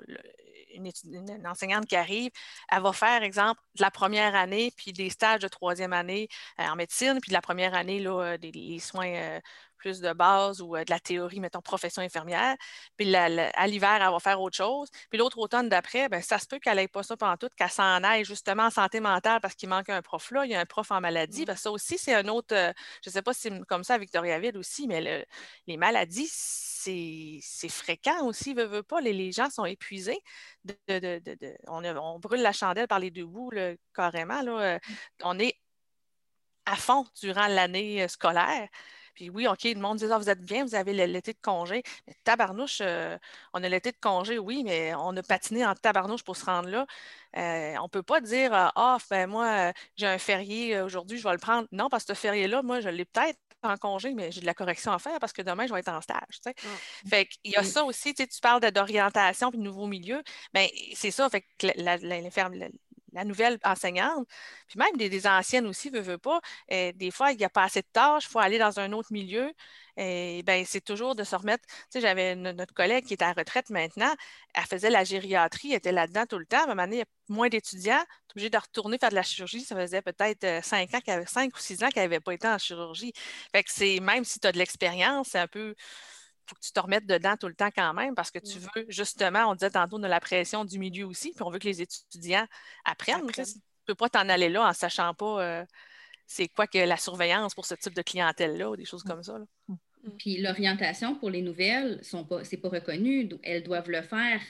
une, 0.85 1.47
enseignante 1.47 1.85
qui 1.85 1.95
arrive, 1.95 2.31
elle 2.69 2.81
va 2.81 2.93
faire, 2.93 3.23
exemple, 3.23 3.61
de 3.75 3.81
la 3.81 3.91
première 3.91 4.35
année, 4.35 4.71
puis 4.75 4.93
des 4.93 5.09
stages 5.09 5.41
de 5.41 5.47
troisième 5.47 5.93
année 5.93 6.27
euh, 6.59 6.65
en 6.67 6.75
médecine, 6.75 7.19
puis 7.21 7.29
de 7.29 7.33
la 7.33 7.41
première 7.41 7.73
année, 7.73 7.99
là, 7.99 8.33
euh, 8.33 8.37
des, 8.37 8.79
soins 8.79 9.07
euh, 9.07 9.39
plus 9.79 9.99
de 10.01 10.13
base 10.13 10.61
ou 10.61 10.75
de 10.75 10.89
la 10.89 10.99
théorie, 10.99 11.39
mettons, 11.39 11.61
profession 11.61 12.01
infirmière. 12.01 12.55
Puis 12.97 13.15
à 13.15 13.67
l'hiver, 13.67 13.99
elle 14.01 14.11
va 14.11 14.19
faire 14.19 14.39
autre 14.41 14.55
chose. 14.55 14.89
Puis 15.09 15.17
l'autre 15.17 15.39
automne 15.39 15.69
d'après, 15.69 16.09
ben, 16.09 16.21
ça 16.21 16.37
se 16.37 16.45
peut 16.45 16.59
qu'elle 16.59 16.77
n'ait 16.77 16.87
pas 16.87 17.03
ça 17.03 17.17
pendant 17.17 17.37
tout, 17.37 17.49
qu'elle 17.57 17.69
s'en 17.69 18.03
aille 18.03 18.25
justement 18.25 18.63
en 18.63 18.69
santé 18.69 18.99
mentale 18.99 19.39
parce 19.41 19.55
qu'il 19.55 19.69
manque 19.69 19.89
un 19.89 20.01
prof 20.01 20.29
là, 20.31 20.45
il 20.45 20.51
y 20.51 20.55
a 20.55 20.59
un 20.59 20.65
prof 20.65 20.91
en 20.91 21.01
maladie. 21.01 21.45
Ben, 21.45 21.55
ça 21.55 21.71
aussi, 21.71 21.97
c'est 21.97 22.13
un 22.13 22.27
autre, 22.27 22.55
je 23.03 23.09
ne 23.09 23.11
sais 23.11 23.21
pas 23.21 23.33
si 23.33 23.41
c'est 23.41 23.65
comme 23.65 23.83
ça 23.83 23.95
à 23.95 23.97
Victoriaville 23.97 24.57
aussi, 24.57 24.87
mais 24.87 25.25
les 25.67 25.77
maladies, 25.77 26.29
c'est 26.29 27.69
fréquent 27.69 28.25
aussi, 28.25 28.53
veut, 28.53 28.65
veut 28.65 28.83
pas. 28.83 29.01
Les, 29.01 29.31
gens 29.31 29.49
sont 29.49 29.65
épuisés. 29.65 30.21
on, 31.67 32.19
brûle 32.19 32.41
la 32.41 32.51
chandelle 32.53 32.87
par 32.87 32.99
les 32.99 33.11
deux 33.11 33.25
bouts, 33.25 33.51
carrément. 33.93 34.41
Là. 34.41 34.77
Mmh. 34.77 34.79
On 35.23 35.39
est 35.39 35.55
à 36.69 36.75
fond 36.75 37.05
durant 37.21 37.47
l'année 37.47 38.03
euh, 38.03 38.07
scolaire. 38.07 38.69
Puis 39.19 39.29
oui, 39.29 39.47
OK, 39.47 39.65
le 39.65 39.81
monde 39.81 39.97
dit 39.97 40.05
ah, 40.09 40.17
vous 40.17 40.29
êtes 40.29 40.39
bien, 40.39 40.63
vous 40.63 40.75
avez 40.75 40.93
l'été 40.93 41.33
de 41.33 41.39
congé. 41.41 41.83
Mais 42.07 42.15
tabarnouche, 42.23 42.79
euh, 42.79 43.17
on 43.53 43.61
a 43.61 43.67
l'été 43.67 43.91
de 43.91 43.97
congé, 43.99 44.39
oui, 44.39 44.63
mais 44.63 44.93
on 44.95 45.13
a 45.17 45.21
patiné 45.21 45.65
en 45.65 45.75
tabarnouche 45.75 46.23
pour 46.23 46.37
se 46.37 46.45
rendre 46.45 46.69
là. 46.69 46.87
Euh, 47.35 47.75
on 47.79 47.83
ne 47.83 47.89
peut 47.89 48.01
pas 48.01 48.21
dire 48.21 48.53
Ah, 48.53 48.97
ben 49.09 49.27
moi, 49.27 49.73
j'ai 49.97 50.07
un 50.07 50.17
férié 50.17 50.79
aujourd'hui, 50.79 51.17
je 51.17 51.25
vais 51.25 51.33
le 51.33 51.37
prendre. 51.37 51.67
Non, 51.73 51.89
parce 51.89 52.05
que 52.05 52.13
ce 52.15 52.17
férié-là, 52.17 52.61
moi, 52.61 52.79
je 52.79 52.87
l'ai 52.87 53.03
peut-être 53.03 53.37
en 53.61 53.75
congé, 53.75 54.13
mais 54.13 54.31
j'ai 54.31 54.39
de 54.39 54.45
la 54.45 54.53
correction 54.53 54.93
à 54.93 54.99
faire 54.99 55.19
parce 55.19 55.33
que 55.33 55.41
demain, 55.41 55.67
je 55.67 55.73
vais 55.73 55.81
être 55.81 55.89
en 55.89 55.99
stage. 55.99 56.39
Ah. 56.45 56.51
Fait 57.09 57.25
qu'il 57.25 57.51
y 57.51 57.57
a 57.57 57.63
ça 57.63 57.83
aussi, 57.83 58.13
tu 58.13 58.25
parles 58.41 58.61
d'orientation 58.71 59.51
et 59.51 59.57
de 59.57 59.61
nouveaux 59.61 59.87
milieux. 59.87 60.23
mais 60.53 60.71
ben, 60.73 60.93
c'est 60.95 61.11
ça, 61.11 61.29
fait 61.29 61.41
que 61.57 61.67
la, 61.75 61.97
la, 63.13 63.23
nouvelle 63.23 63.57
enseignante, 63.63 64.27
puis 64.67 64.79
même 64.79 64.95
des, 64.97 65.27
anciennes 65.27 65.67
aussi, 65.67 65.89
veut, 65.89 66.01
veut 66.01 66.17
pas, 66.17 66.39
euh, 66.71 66.91
des 66.93 67.11
fois, 67.11 67.31
il 67.31 67.37
n'y 67.37 67.45
a 67.45 67.49
pas 67.49 67.63
assez 67.63 67.81
de 67.81 67.87
tâches, 67.91 68.25
il 68.25 68.29
faut 68.29 68.39
aller 68.39 68.57
dans 68.57 68.79
un 68.79 68.91
autre 68.93 69.11
milieu. 69.11 69.51
Et 69.97 70.43
ben, 70.43 70.63
c'est 70.65 70.83
toujours 70.83 71.13
de 71.13 71.25
se 71.25 71.35
remettre. 71.35 71.65
Tu 71.67 71.73
sais, 71.89 72.01
j'avais 72.01 72.33
notre 72.35 72.73
collègue 72.73 73.05
qui 73.05 73.13
est 73.13 73.21
à 73.21 73.33
retraite 73.33 73.69
maintenant, 73.69 74.13
elle 74.53 74.63
faisait 74.63 74.89
la 74.89 75.03
gériatrie, 75.03 75.71
elle 75.71 75.77
était 75.77 75.91
là-dedans 75.91 76.25
tout 76.25 76.39
le 76.39 76.45
temps. 76.45 76.61
À 76.61 76.63
un 76.63 76.67
moment 76.67 76.83
donné, 76.83 76.97
il 76.97 76.99
y 76.99 77.01
a 77.01 77.05
moins 77.27 77.49
d'étudiants, 77.49 77.99
tu 77.99 78.05
es 78.05 78.31
obligé 78.33 78.49
de 78.49 78.57
retourner 78.57 78.97
faire 78.97 79.09
de 79.09 79.15
la 79.15 79.23
chirurgie. 79.23 79.61
Ça 79.61 79.75
faisait 79.75 80.01
peut-être 80.01 80.43
euh, 80.45 80.61
cinq 80.61 80.93
ans, 80.93 80.99
cinq 81.27 81.55
ou 81.55 81.59
six 81.59 81.83
ans 81.83 81.89
qu'elle 81.89 82.03
n'avait 82.03 82.21
pas 82.21 82.33
été 82.33 82.47
en 82.47 82.57
chirurgie. 82.57 83.13
Fait 83.51 83.63
que 83.63 83.71
c'est, 83.71 83.99
même 83.99 84.23
si 84.23 84.39
tu 84.39 84.47
as 84.47 84.51
de 84.53 84.57
l'expérience, 84.57 85.29
c'est 85.31 85.39
un 85.39 85.47
peu 85.47 85.75
faut 86.49 86.55
que 86.55 86.65
tu 86.65 86.71
te 86.71 86.79
remettes 86.79 87.05
dedans 87.05 87.35
tout 87.37 87.47
le 87.47 87.53
temps 87.53 87.69
quand 87.73 87.93
même 87.93 88.15
parce 88.15 88.31
que 88.31 88.39
tu 88.39 88.57
mmh. 88.57 88.67
veux, 88.75 88.85
justement, 88.89 89.49
on 89.49 89.53
disait 89.53 89.69
tantôt, 89.69 89.99
de 89.99 90.07
la 90.07 90.19
pression 90.19 90.65
du 90.65 90.79
milieu 90.79 91.05
aussi, 91.05 91.31
puis 91.31 91.43
on 91.43 91.49
veut 91.49 91.59
que 91.59 91.67
les 91.67 91.81
étudiants 91.81 92.47
apprennent. 92.85 93.29
Tu 93.31 93.41
ne 93.41 93.45
peux 93.85 93.95
pas 93.95 94.09
t'en 94.09 94.27
aller 94.29 94.49
là 94.49 94.63
en 94.63 94.69
ne 94.69 94.73
sachant 94.73 95.13
pas 95.13 95.41
euh, 95.41 95.65
c'est 96.25 96.47
quoi 96.47 96.67
que 96.67 96.77
la 96.77 96.97
surveillance 96.97 97.55
pour 97.55 97.65
ce 97.65 97.75
type 97.75 97.95
de 97.95 98.01
clientèle-là 98.01 98.69
ou 98.69 98.75
des 98.75 98.85
choses 98.85 99.05
mmh. 99.05 99.07
comme 99.07 99.23
ça. 99.23 99.39
Mmh. 99.67 99.75
Puis 100.17 100.41
l'orientation 100.41 101.15
pour 101.15 101.29
les 101.29 101.41
nouvelles, 101.41 101.99
ce 102.03 102.17
n'est 102.17 102.23
pas, 102.23 102.69
pas 102.69 102.77
reconnu. 102.77 103.29
Elles 103.43 103.63
doivent 103.63 103.89
le 103.89 104.01
faire 104.01 104.41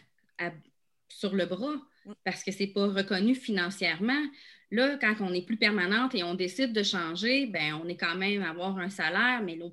sur 1.09 1.35
le 1.35 1.45
bras 1.45 1.75
parce 2.23 2.43
que 2.43 2.51
ce 2.51 2.59
n'est 2.59 2.73
pas 2.73 2.87
reconnu 2.87 3.35
financièrement. 3.35 4.23
Là, 4.71 4.97
quand 5.01 5.15
on 5.21 5.33
est 5.33 5.41
plus 5.41 5.57
permanente 5.57 6.13
et 6.13 6.23
on 6.23 6.35
décide 6.35 6.73
de 6.73 6.83
changer, 6.83 7.47
ben, 7.47 7.81
on 7.83 7.87
est 7.87 7.95
quand 7.95 8.15
même 8.15 8.43
à 8.43 8.51
avoir 8.51 8.77
un 8.77 8.89
salaire, 8.89 9.41
mais 9.43 9.55
nos, 9.55 9.71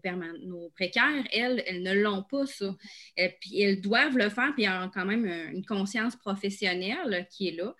précaires, 0.70 1.26
elles, 1.32 1.62
elles 1.66 1.82
ne 1.82 1.92
l'ont 1.92 2.22
pas, 2.22 2.46
ça. 2.46 2.74
Et 3.16 3.28
puis 3.40 3.60
elles 3.60 3.82
doivent 3.82 4.16
le 4.16 4.30
faire, 4.30 4.54
puis 4.54 4.62
y 4.62 4.66
a 4.66 4.90
quand 4.94 5.04
même 5.04 5.26
une 5.26 5.66
conscience 5.66 6.16
professionnelle 6.16 7.26
qui 7.30 7.48
est 7.48 7.56
là. 7.56 7.74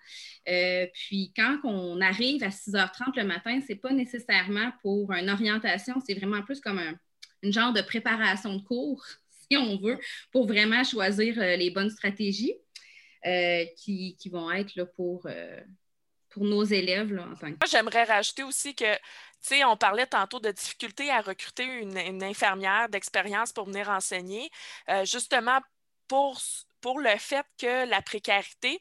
Euh, 0.47 0.85
puis 0.93 1.33
quand 1.35 1.57
on 1.63 1.99
arrive 2.01 2.43
à 2.43 2.49
6h30 2.49 3.17
le 3.17 3.23
matin, 3.23 3.59
ce 3.61 3.73
n'est 3.73 3.79
pas 3.79 3.91
nécessairement 3.91 4.71
pour 4.83 5.11
une 5.11 5.29
orientation, 5.29 5.95
c'est 6.05 6.13
vraiment 6.13 6.43
plus 6.43 6.61
comme 6.61 6.77
un 6.77 6.93
une 7.43 7.53
genre 7.53 7.71
de 7.71 7.81
préparation 7.81 8.55
de 8.55 8.61
cours, 8.61 9.05
si 9.49 9.57
on 9.57 9.77
veut, 9.77 9.99
pour 10.31 10.47
vraiment 10.47 10.83
choisir 10.83 11.37
les 11.37 11.69
bonnes 11.69 11.89
stratégies 11.89 12.55
qui, 13.23 14.29
vont 14.31 14.51
être 14.51 14.75
là, 14.75 14.85
pour, 14.85 15.27
pour 16.37 16.45
nos 16.45 16.63
élèves 16.63 17.19
j'aimerais 17.69 18.03
rajouter 18.03 18.43
aussi 18.43 18.75
que 18.75 18.95
tu 18.95 18.99
sais, 19.41 19.65
on 19.65 19.77
parlait 19.77 20.07
tantôt 20.07 20.39
de 20.39 20.51
difficulté 20.51 21.09
à 21.09 21.21
recruter 21.21 21.63
une, 21.63 22.23
infirmière 22.23 22.89
d'expérience 22.89 23.53
pour 23.53 23.65
venir 23.65 23.89
enseigner, 23.89 24.49
justement 25.03 25.59
pour, 26.07 26.39
pour 26.81 26.99
le 26.99 27.15
fait 27.17 27.45
que 27.59 27.87
la 27.87 28.01
précarité, 28.01 28.79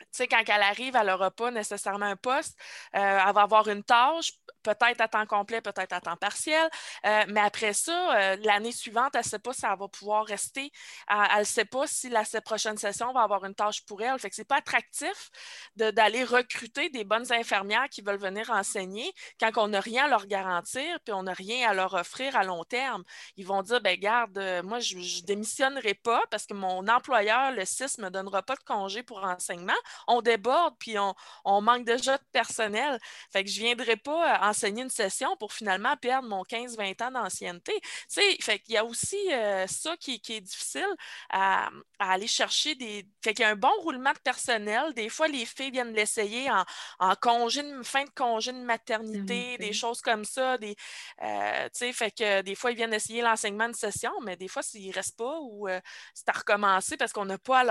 tu 0.00 0.06
sais, 0.12 0.28
quand 0.28 0.42
elle 0.46 0.62
arrive, 0.62 0.96
elle 0.96 1.06
n'aura 1.06 1.30
pas 1.30 1.50
nécessairement 1.50 2.06
un 2.06 2.16
poste. 2.16 2.58
elle 2.92 3.32
va 3.32 3.42
avoir 3.42 3.68
une 3.68 3.84
tâche, 3.84 4.32
peut-être 4.62 5.00
à 5.00 5.08
temps 5.08 5.26
complet, 5.26 5.60
peut-être 5.60 5.92
à 5.92 6.00
temps 6.00 6.16
partiel. 6.16 6.68
Euh, 7.06 7.24
mais 7.28 7.40
après 7.40 7.72
ça, 7.72 8.16
euh, 8.16 8.36
l'année 8.42 8.72
suivante, 8.72 9.14
elle 9.14 9.20
ne 9.20 9.24
sait 9.24 9.38
pas 9.38 9.52
si 9.52 9.64
elle 9.64 9.78
va 9.78 9.88
pouvoir 9.88 10.26
rester. 10.26 10.70
Elle 11.08 11.40
ne 11.40 11.44
sait 11.44 11.64
pas 11.64 11.86
si 11.86 12.08
la 12.08 12.24
prochaine 12.44 12.76
session 12.76 13.12
va 13.12 13.22
avoir 13.22 13.44
une 13.44 13.54
tâche 13.54 13.84
pour 13.86 14.02
elle. 14.02 14.20
Que 14.20 14.28
c'est 14.30 14.44
pas 14.44 14.56
attractif 14.56 15.30
d'aller 15.76 16.24
recruter 16.24 16.88
des 16.90 17.04
bonnes 17.04 17.32
infirmières 17.32 17.88
qui 17.88 18.02
veulent 18.02 18.18
venir 18.18 18.50
enseigner 18.50 19.12
quand 19.40 19.50
on 19.56 19.68
n'a 19.68 19.80
rien 19.80 20.04
à 20.04 20.08
leur 20.08 20.26
garantir 20.26 21.00
puis 21.04 21.12
on 21.12 21.22
n'a 21.24 21.32
rien 21.32 21.70
à 21.70 21.74
leur 21.74 21.94
offrir 21.94 22.36
à 22.36 22.44
long 22.44 22.64
terme. 22.64 23.02
Ils 23.36 23.46
vont 23.46 23.62
dire, 23.62 23.80
ben 23.80 23.98
garde, 23.98 24.38
euh, 24.38 24.62
moi, 24.62 24.78
je 24.80 24.96
ne 24.96 25.26
démissionnerai 25.26 25.94
pas 25.94 26.22
parce 26.30 26.46
que 26.46 26.54
mon 26.54 26.86
employeur, 26.88 27.52
le 27.52 27.64
6, 27.64 27.98
ne 27.98 28.04
me 28.04 28.10
donnera 28.10 28.42
pas 28.42 28.56
de 28.56 28.62
congé 28.62 29.02
pour 29.02 29.24
enseignement. 29.24 29.72
On 30.06 30.22
déborde 30.22 30.74
puis 30.78 30.98
on, 30.98 31.14
on 31.44 31.60
manque 31.60 31.84
déjà 31.84 32.18
de 32.18 32.22
personnel. 32.32 32.98
Fait 33.32 33.44
que 33.44 33.50
je 33.50 33.60
ne 33.60 33.66
viendrai 33.66 33.96
pas 33.96 34.38
enseigner 34.50 34.82
une 34.82 34.90
session 34.90 35.36
pour 35.36 35.52
finalement 35.52 35.96
perdre 35.96 36.28
mon 36.28 36.42
15-20 36.42 37.04
ans 37.04 37.10
d'ancienneté. 37.10 37.72
Fait 38.08 38.58
qu'il 38.58 38.74
y 38.74 38.76
a 38.76 38.84
aussi 38.84 39.32
euh, 39.32 39.66
ça 39.66 39.96
qui, 39.96 40.20
est 40.28 40.40
difficile 40.40 40.86
à, 41.30 41.70
aller 41.98 42.26
chercher 42.26 42.74
des. 42.74 43.06
Fait 43.22 43.34
qu'il 43.34 43.44
y 43.44 43.46
a 43.46 43.50
un 43.50 43.56
bon 43.56 43.72
roulement 43.80 44.12
de 44.12 44.18
personnel. 44.18 44.92
Des 44.94 45.08
fois, 45.08 45.28
les 45.28 45.46
filles 45.46 45.70
viennent 45.70 45.92
l'essayer 45.92 46.50
en, 46.50 46.64
en 46.98 47.14
congé 47.16 47.62
fin 47.84 48.04
de 48.04 48.10
congé 48.10 48.52
de 48.52 48.58
maternité, 48.58 49.58
des 49.58 49.72
choses 49.72 50.00
comme 50.00 50.24
ça. 50.24 50.58
Des, 50.58 50.76
euh, 51.22 51.68
fait 51.92 52.10
que 52.10 52.42
des 52.42 52.54
fois, 52.54 52.72
ils 52.72 52.76
viennent 52.76 52.94
essayer 52.94 53.22
l'enseignement 53.22 53.68
de 53.68 53.74
session, 53.74 54.12
mais 54.22 54.36
des 54.36 54.48
fois, 54.48 54.62
s'ils 54.62 54.88
ne 54.88 54.94
restent 54.94 55.16
pas 55.16 55.38
ou 55.40 55.68
euh, 55.68 55.80
c'est 56.14 56.28
à 56.28 56.32
recommencer 56.32 56.96
parce 56.96 57.12
qu'on 57.12 57.24
n'a 57.24 57.38
pas 57.38 57.64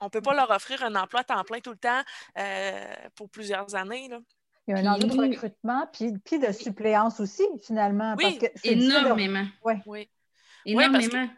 on 0.00 0.06
ne 0.06 0.10
peut 0.10 0.22
pas 0.22 0.34
leur 0.34 0.50
offrir 0.50 0.82
un 0.82 0.94
emploi 0.94 1.20
à 1.20 1.24
temps 1.24 1.44
plein 1.44 1.60
tout 1.60 1.70
le 1.70 1.78
temps 1.78 2.02
pour 3.14 3.30
plusieurs 3.30 3.74
années. 3.74 4.08
Là. 4.08 4.18
Il 4.68 4.74
y 4.74 4.78
a 4.78 4.80
un 4.80 4.94
enjeu 4.94 5.08
de 5.08 5.20
recrutement, 5.20 5.88
puis, 5.92 6.12
puis, 6.24 6.38
de 6.38 6.52
suppléance 6.52 7.18
aussi, 7.18 7.42
finalement. 7.64 8.14
Oui, 8.16 8.38
énormément. 8.62 9.46
Oui. 9.86 10.08
Énormément. 10.64 11.28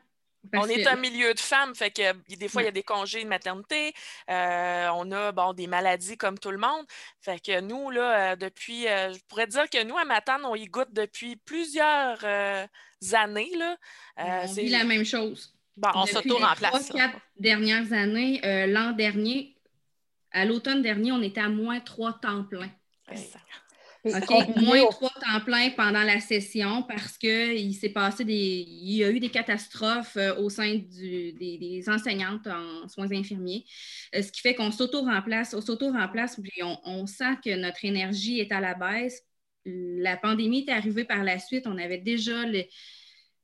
on 0.52 0.66
est 0.66 0.86
un 0.86 0.96
milieu 0.96 1.32
de 1.32 1.40
femmes, 1.40 1.74
fait 1.74 1.90
que 1.90 2.36
des 2.36 2.48
fois, 2.48 2.60
il 2.60 2.66
y 2.66 2.68
a 2.68 2.72
des 2.72 2.82
congés 2.82 3.24
de 3.24 3.28
maternité, 3.28 3.94
euh, 4.28 4.88
on 4.94 5.10
a 5.10 5.32
bon, 5.32 5.54
des 5.54 5.66
maladies 5.66 6.18
comme 6.18 6.38
tout 6.38 6.50
le 6.50 6.58
monde. 6.58 6.84
Fait 7.22 7.40
que 7.40 7.60
nous, 7.60 7.90
là, 7.90 8.32
euh, 8.32 8.36
depuis, 8.36 8.86
euh, 8.86 9.14
je 9.14 9.18
pourrais 9.26 9.46
dire 9.46 9.70
que 9.70 9.82
nous, 9.84 9.96
à 9.96 10.04
Matane, 10.04 10.44
on 10.44 10.54
y 10.54 10.66
goûte 10.66 10.92
depuis 10.92 11.36
plusieurs 11.36 12.22
années. 13.12 13.52
Là. 13.56 13.76
on 14.18 14.52
vit 14.52 14.68
la 14.68 14.84
même 14.84 15.06
chose. 15.06 15.56
Bon, 15.78 15.88
on 15.94 16.04
s'auto-remplace. 16.04 16.92
Les 16.92 17.00
quatre 17.00 17.18
dernières 17.38 17.90
années, 17.94 18.66
l'an 18.66 18.92
dernier, 18.92 19.56
à 20.30 20.44
l'automne 20.44 20.82
dernier, 20.82 21.10
on 21.10 21.22
était 21.22 21.40
à 21.40 21.48
moins 21.48 21.80
trois 21.80 22.12
temps 22.12 22.44
OK, 24.04 24.56
moins 24.56 24.84
trois 24.90 25.08
temps 25.08 25.40
plein 25.44 25.70
pendant 25.70 26.02
la 26.02 26.20
session 26.20 26.82
parce 26.82 27.16
qu'il 27.16 27.74
s'est 27.74 27.88
passé 27.88 28.24
des. 28.24 28.66
Il 28.68 28.96
y 28.96 29.04
a 29.04 29.10
eu 29.10 29.18
des 29.18 29.30
catastrophes 29.30 30.16
euh, 30.16 30.36
au 30.36 30.50
sein 30.50 30.74
des, 30.74 31.84
enseignantes 31.88 32.46
en 32.46 32.86
soins 32.88 33.10
infirmiers, 33.12 33.64
euh, 34.14 34.20
ce 34.20 34.30
qui 34.30 34.42
fait 34.42 34.54
qu'on 34.54 34.70
s'auto-remplace, 34.70 35.54
on 35.54 35.62
s'auto-remplace, 35.62 36.38
puis 36.38 36.62
on, 36.62 37.06
sent 37.06 37.36
que 37.42 37.56
notre 37.56 37.84
énergie 37.84 38.40
est 38.40 38.52
à 38.52 38.60
la 38.60 38.74
baisse. 38.74 39.22
La 39.64 40.18
pandémie 40.18 40.66
est 40.66 40.72
arrivée 40.72 41.04
par 41.04 41.24
la 41.24 41.38
suite, 41.38 41.66
on 41.66 41.78
avait 41.78 41.98
déjà 41.98 42.44
les, 42.44 42.68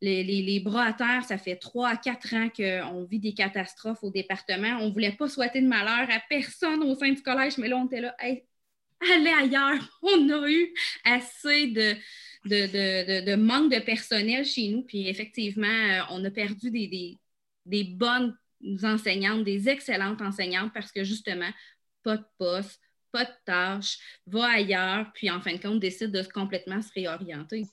les, 0.02 0.60
bras 0.60 0.84
à 0.84 0.92
terre, 0.92 1.24
ça 1.24 1.38
fait 1.38 1.56
trois 1.56 1.88
à 1.88 1.96
quatre 1.96 2.34
ans 2.34 2.50
qu'on 2.54 3.04
vit 3.04 3.18
des 3.18 3.32
catastrophes 3.32 4.02
au 4.04 4.10
département. 4.10 4.78
On 4.80 4.88
ne 4.88 4.92
voulait 4.92 5.12
pas 5.12 5.28
souhaiter 5.28 5.62
de 5.62 5.66
malheur 5.66 6.10
à 6.10 6.20
personne 6.28 6.82
au 6.82 6.94
sein 6.94 7.10
du 7.10 7.22
collège, 7.22 7.56
mais 7.56 7.68
là, 7.68 7.78
on 7.78 7.86
était 7.86 8.02
là, 8.02 8.14
aller 9.00 9.30
ailleurs. 9.30 9.80
On 10.02 10.28
a 10.30 10.48
eu 10.48 10.74
assez 11.04 11.68
de, 11.68 11.96
de, 12.44 13.34
manque 13.36 13.72
de 13.72 13.80
personnel 13.80 14.44
chez 14.44 14.68
nous. 14.68 14.82
Puis 14.82 15.08
effectivement, 15.08 15.66
euh, 15.66 16.00
on 16.10 16.24
a 16.24 16.30
perdu 16.30 16.70
des, 16.70 17.84
bonnes 17.84 18.36
enseignantes, 18.82 19.44
des 19.44 19.68
excellentes 19.68 20.22
enseignantes 20.22 20.72
parce 20.72 20.92
que 20.92 21.04
justement, 21.04 21.50
pas 22.02 22.16
de 22.16 22.24
poste, 22.38 22.80
pas 23.12 23.24
de 23.24 23.32
tâches, 23.44 23.98
va 24.26 24.52
ailleurs, 24.52 25.10
puis 25.14 25.30
en 25.30 25.40
fin 25.40 25.54
de 25.54 25.60
compte, 25.60 25.80
décide 25.80 26.12
de 26.12 26.22
complètement 26.32 26.80
se 26.80 26.92
réorienter. 26.94 27.66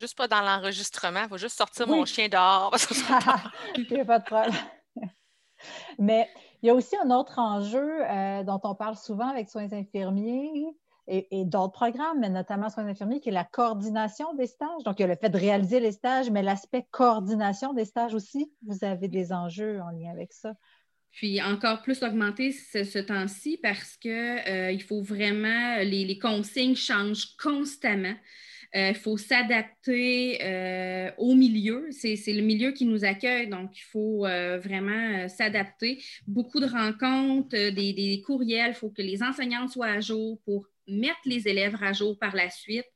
Juste 0.00 0.16
pas 0.16 0.28
dans 0.28 0.40
l'enregistrement, 0.40 1.22
il 1.24 1.28
faut 1.28 1.38
juste 1.38 1.56
sortir 1.56 1.86
mon 1.86 2.04
chien 2.04 2.28
dehors. 2.28 2.74
Il 3.76 3.86
n'y 3.90 4.00
a 4.00 4.04
pas 4.04 4.18
de 4.18 4.24
problème. 4.24 4.54
Mais 5.98 6.28
il 6.62 6.66
y 6.66 6.70
a 6.70 6.74
aussi 6.74 6.96
un 7.02 7.10
autre 7.10 7.38
enjeu 7.38 8.04
euh, 8.04 8.42
dont 8.44 8.60
on 8.64 8.74
parle 8.74 8.96
souvent 8.96 9.28
avec 9.28 9.48
soins 9.48 9.72
infirmiers 9.72 10.66
et, 11.06 11.44
d'autres 11.44 11.72
programmes, 11.72 12.20
mais 12.20 12.28
notamment 12.28 12.70
soins 12.70 12.86
infirmiers, 12.86 13.18
qui 13.18 13.30
est 13.30 13.32
la 13.32 13.44
coordination 13.44 14.32
des 14.34 14.46
stages. 14.46 14.84
Donc, 14.84 15.00
il 15.00 15.02
y 15.02 15.04
a 15.04 15.08
le 15.08 15.16
fait 15.16 15.30
de 15.30 15.38
réaliser 15.38 15.80
les 15.80 15.90
stages, 15.90 16.30
mais 16.30 16.42
l'aspect 16.42 16.86
coordination 16.92 17.72
des 17.72 17.84
stages 17.84 18.14
aussi, 18.14 18.52
vous 18.64 18.84
avez 18.84 19.08
des 19.08 19.32
enjeux 19.32 19.80
en 19.80 19.90
lien 19.90 20.12
avec 20.12 20.32
ça. 20.32 20.52
Puis 21.10 21.42
encore 21.42 21.82
plus 21.82 22.04
augmenter 22.04 22.52
ce, 22.52 23.00
temps-ci 23.00 23.58
parce 23.60 23.96
qu'il 23.96 24.12
euh, 24.12 24.78
faut 24.78 25.02
vraiment, 25.02 25.78
les 25.78 26.18
consignes 26.20 26.76
changent 26.76 27.34
constamment. 27.42 28.14
Il 28.72 28.80
euh, 28.80 28.94
faut 28.94 29.16
s'adapter 29.16 30.38
euh, 30.42 31.10
au 31.18 31.34
milieu. 31.34 31.88
C'est 31.90 32.14
le 32.28 32.42
milieu 32.42 32.70
qui 32.70 32.84
nous 32.84 33.04
accueille, 33.04 33.48
donc 33.48 33.76
il 33.76 33.82
faut 33.82 34.24
euh, 34.26 34.58
vraiment 34.58 35.28
s'adapter. 35.28 36.00
Beaucoup 36.28 36.60
de 36.60 36.66
rencontres, 36.66 37.56
des, 37.56 38.22
courriels. 38.24 38.70
Il 38.70 38.74
faut 38.74 38.90
que 38.90 39.02
les 39.02 39.22
enseignants 39.24 39.66
soient 39.66 39.88
à 39.88 40.00
jour 40.00 40.40
pour 40.44 40.66
mettre 40.86 41.18
les 41.24 41.48
élèves 41.48 41.76
à 41.80 41.92
jour 41.92 42.16
par 42.18 42.36
la 42.36 42.48
suite. 42.48 42.86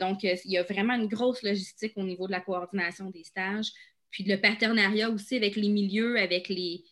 donc, 0.00 0.22
il 0.24 0.38
y 0.44 0.58
a 0.58 0.62
vraiment 0.62 0.94
une 0.94 1.08
grosse 1.08 1.42
logistique 1.42 1.92
au 1.96 2.02
niveau 2.02 2.26
de 2.26 2.32
la 2.32 2.40
coordination 2.40 3.10
des 3.10 3.24
stages. 3.24 3.70
Puis 4.10 4.24
le 4.24 4.36
partenariat 4.36 5.10
aussi 5.10 5.36
avec 5.36 5.56
les 5.56 5.68
milieux, 5.68 6.18
avec 6.18 6.48
les, 6.48 6.84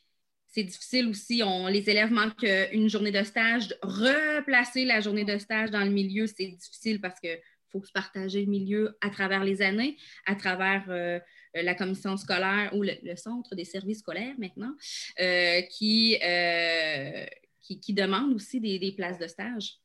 c'est 0.48 0.64
difficile 0.64 1.08
aussi. 1.08 1.42
On, 1.44 1.66
les 1.66 1.88
élèves 1.90 2.10
manquent 2.10 2.46
une 2.72 2.88
journée 2.88 3.10
de 3.10 3.22
stage. 3.22 3.74
Replacer 3.82 4.86
la 4.86 5.00
journée 5.00 5.24
de 5.24 5.36
stage 5.38 5.70
dans 5.70 5.84
le 5.84 5.90
milieu, 5.90 6.26
c'est 6.26 6.46
difficile 6.46 7.00
parce 7.00 7.20
que 7.20 7.28
faut 7.70 7.82
se 7.84 7.92
partager 7.92 8.44
le 8.44 8.50
milieu 8.50 8.96
à 9.00 9.10
travers 9.10 9.44
les 9.44 9.62
années, 9.62 9.96
à 10.24 10.34
travers 10.34 10.84
euh, 10.88 11.18
la 11.54 11.74
commission 11.74 12.16
scolaire 12.16 12.72
ou 12.74 12.82
le, 12.82 13.16
centre 13.16 13.54
des 13.54 13.64
services 13.64 14.00
scolaires 14.00 14.34
maintenant, 14.38 14.74
euh, 15.20 15.62
qui, 15.70 16.18
euh, 16.22 17.24
qui, 17.60 17.80
qui, 17.80 17.94
demande 17.94 18.32
aussi 18.34 18.60
des, 18.60 18.92
places 18.92 19.18
de 19.18 19.26
stage. 19.26 19.78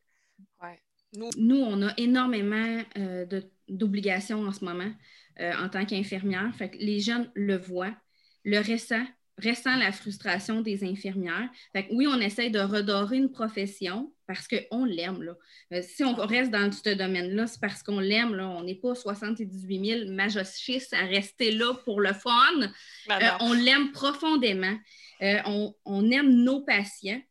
Nous... 1.14 1.30
Nous, 1.38 1.58
on 1.58 1.82
a 1.82 1.94
énormément 1.98 2.82
d'obligations 3.68 4.44
en 4.44 4.54
ce 4.54 4.64
moment 4.64 4.92
en 5.38 5.68
tant 5.68 5.86
qu'infirmière. 5.86 6.54
les 6.80 7.02
jeunes 7.02 7.30
le 7.36 7.58
voient, 7.58 7.96
le 8.46 8.60
récent 8.60 9.06
ressent 9.44 9.76
la 9.78 9.92
frustration 9.92 10.62
des 10.62 10.84
infirmières. 10.84 11.50
oui, 11.92 12.08
on 12.08 12.20
essaie 12.20 12.50
de 12.50 12.60
redorer 12.60 13.18
une 13.18 13.32
profession 13.32 14.12
parce 14.28 14.48
qu'on 14.48 14.86
l'aime. 14.86 15.36
Euh, 15.74 15.82
si 15.82 16.04
on 16.04 16.16
reste 16.16 16.52
dans 16.52 16.72
ce 16.72 16.90
domaine-là, 16.90 17.48
c'est 17.48 17.60
parce 17.60 17.84
qu'on 17.84 18.00
l'aime. 18.00 18.40
On 18.40 18.64
n'est 18.64 18.76
pas 18.76 18.96
78 18.96 19.86
000 19.86 20.12
majochistes 20.12 20.94
à 20.94 21.06
rester 21.06 21.52
là 21.52 21.74
pour 21.86 22.00
le 22.00 22.14
fun. 22.14 22.32
Ben 23.08 23.22
euh, 23.22 23.30
on 23.42 23.54
l'aime 23.54 23.92
profondément. 23.92 24.78
Euh, 25.22 25.40
on, 25.86 26.12
aime 26.12 26.32
nos 26.44 26.62
patients. 26.62 27.22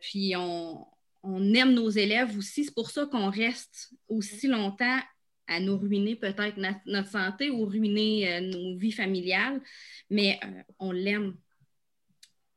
puis 0.00 0.34
on, 0.36 0.86
on, 1.22 1.54
aime 1.54 1.74
nos 1.74 1.90
élèves 1.90 2.36
aussi. 2.38 2.64
C'est 2.64 2.74
pour 2.74 2.90
ça 2.90 3.06
qu'on 3.06 3.30
reste 3.30 3.90
aussi 4.08 4.46
longtemps 4.46 5.00
à 5.48 5.60
nous 5.60 5.78
ruiner 5.78 6.14
peut-être 6.14 6.58
notre 6.86 7.08
santé 7.08 7.50
ou 7.50 7.64
ruiner 7.64 8.32
euh, 8.32 8.40
nos 8.40 8.76
vies 8.76 8.92
familiales, 8.92 9.60
mais 10.10 10.38
euh, 10.44 10.62
on 10.78 10.92
l'aime. 10.92 11.36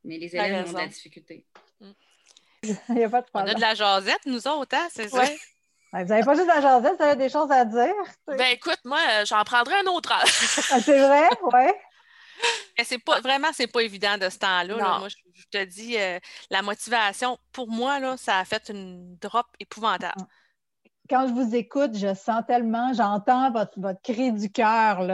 Mais 0.04 0.18
les 0.18 0.36
élèves 0.36 0.68
ont 0.68 0.74
de 0.74 0.78
la 0.78 0.88
difficulté. 0.88 1.46
Il 2.64 2.76
n'y 2.90 3.04
a 3.04 3.10
pas 3.10 3.22
de 3.22 3.28
On 3.34 3.40
a 3.40 3.54
de 3.54 3.62
la 3.62 3.74
jasette, 3.74 4.26
nous 4.26 4.48
autres, 4.48 4.76
hein, 4.76 4.88
c'est 4.92 5.10
ça? 5.10 5.24
vous 5.94 6.06
n'avez 6.06 6.24
pas 6.24 6.34
juste 6.36 6.46
de 6.46 6.54
la 6.54 6.62
jasette, 6.62 6.98
vous 6.98 7.04
avez 7.04 7.16
des 7.16 7.30
choses 7.30 7.52
à 7.52 7.66
dire. 7.66 7.94
Ben 8.28 8.54
écoute, 8.54 8.80
moi, 8.86 9.00
euh, 9.10 9.26
j'en 9.26 9.44
prendrai 9.44 9.76
un 9.76 9.88
autre 9.88 10.12
ah, 10.14 10.26
c'est 10.26 11.00
vrai, 11.00 11.28
oui. 11.42 11.72
c'est 12.84 13.00
pas 13.00 13.20
vraiment, 13.22 13.50
c'est 13.54 13.68
pas 13.68 13.82
évident 13.82 14.18
de 14.18 14.30
ce 14.30 14.38
temps-là. 14.38 15.00
Moi, 15.00 15.08
je, 15.10 15.44
te 15.50 15.64
dis, 15.64 15.98
la 16.50 16.62
motivation, 16.62 17.38
pour 17.52 17.70
moi, 17.70 18.00
là, 18.00 18.16
ça 18.18 18.40
a 18.40 18.46
fait 18.46 18.70
une 18.70 19.18
drop 19.18 19.48
épouvantable. 19.60 20.22
Quand 21.12 21.28
je 21.28 21.34
vous 21.34 21.56
écoute, 21.56 21.98
je 21.98 22.14
sens 22.14 22.42
tellement, 22.48 22.94
j'entends 22.94 23.52
votre, 23.52 23.78
votre 23.78 24.02
cri 24.02 24.32
du 24.32 24.50
cœur. 24.50 25.06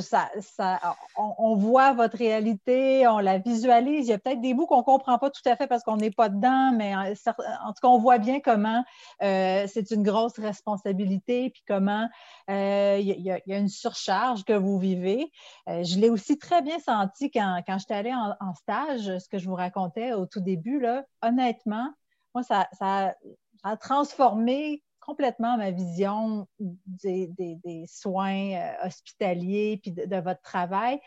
Ça, 0.00 0.28
ça, 0.40 0.80
on, 1.16 1.54
voit 1.54 1.92
votre 1.92 2.18
réalité, 2.18 3.06
on 3.06 3.20
la 3.20 3.38
visualise. 3.38 4.08
Il 4.08 4.10
y 4.10 4.12
a 4.12 4.18
peut-être 4.18 4.40
des 4.40 4.52
bouts 4.52 4.66
qu'on 4.66 4.78
ne 4.78 4.82
comprend 4.82 5.16
pas 5.16 5.30
tout 5.30 5.48
à 5.48 5.54
fait 5.54 5.68
parce 5.68 5.84
qu'on 5.84 5.96
n'est 5.96 6.10
pas 6.10 6.28
dedans, 6.28 6.72
mais 6.72 6.96
en, 6.96 7.04
tout 7.14 7.80
cas, 7.80 7.88
on 7.88 7.98
voit 7.98 8.18
bien 8.18 8.40
comment 8.40 8.84
euh, 9.22 9.64
c'est 9.72 9.92
une 9.92 10.02
grosse 10.02 10.36
responsabilité, 10.40 11.50
puis 11.50 11.62
comment 11.68 12.08
euh, 12.50 12.98
il, 13.00 13.20
y 13.20 13.30
a, 13.30 13.56
une 13.56 13.68
surcharge 13.68 14.42
que 14.44 14.54
vous 14.54 14.80
vivez. 14.80 15.30
Euh, 15.68 15.84
je 15.84 16.00
l'ai 16.00 16.10
aussi 16.10 16.36
très 16.36 16.62
bien 16.62 16.80
senti 16.80 17.30
quand, 17.30 17.62
quand 17.64 17.78
j'étais 17.78 17.94
allée 17.94 18.14
en, 18.14 18.54
stage, 18.54 19.18
ce 19.18 19.28
que 19.28 19.38
je 19.38 19.48
vous 19.48 19.54
racontais 19.54 20.14
au 20.14 20.26
tout 20.26 20.40
début. 20.40 20.80
Là, 20.80 21.04
honnêtement, 21.22 21.90
moi, 22.34 22.42
ça 22.42 22.66
a 23.62 23.76
transformé 23.76 24.82
complètement 25.04 25.56
ma 25.56 25.70
vision 25.70 26.46
des, 26.58 27.84
soins 27.86 28.54
euh, 28.54 28.86
hospitaliers 28.86 29.78
puis 29.82 29.92
de, 29.92 30.16
votre 30.16 30.40
travail. 30.42 31.00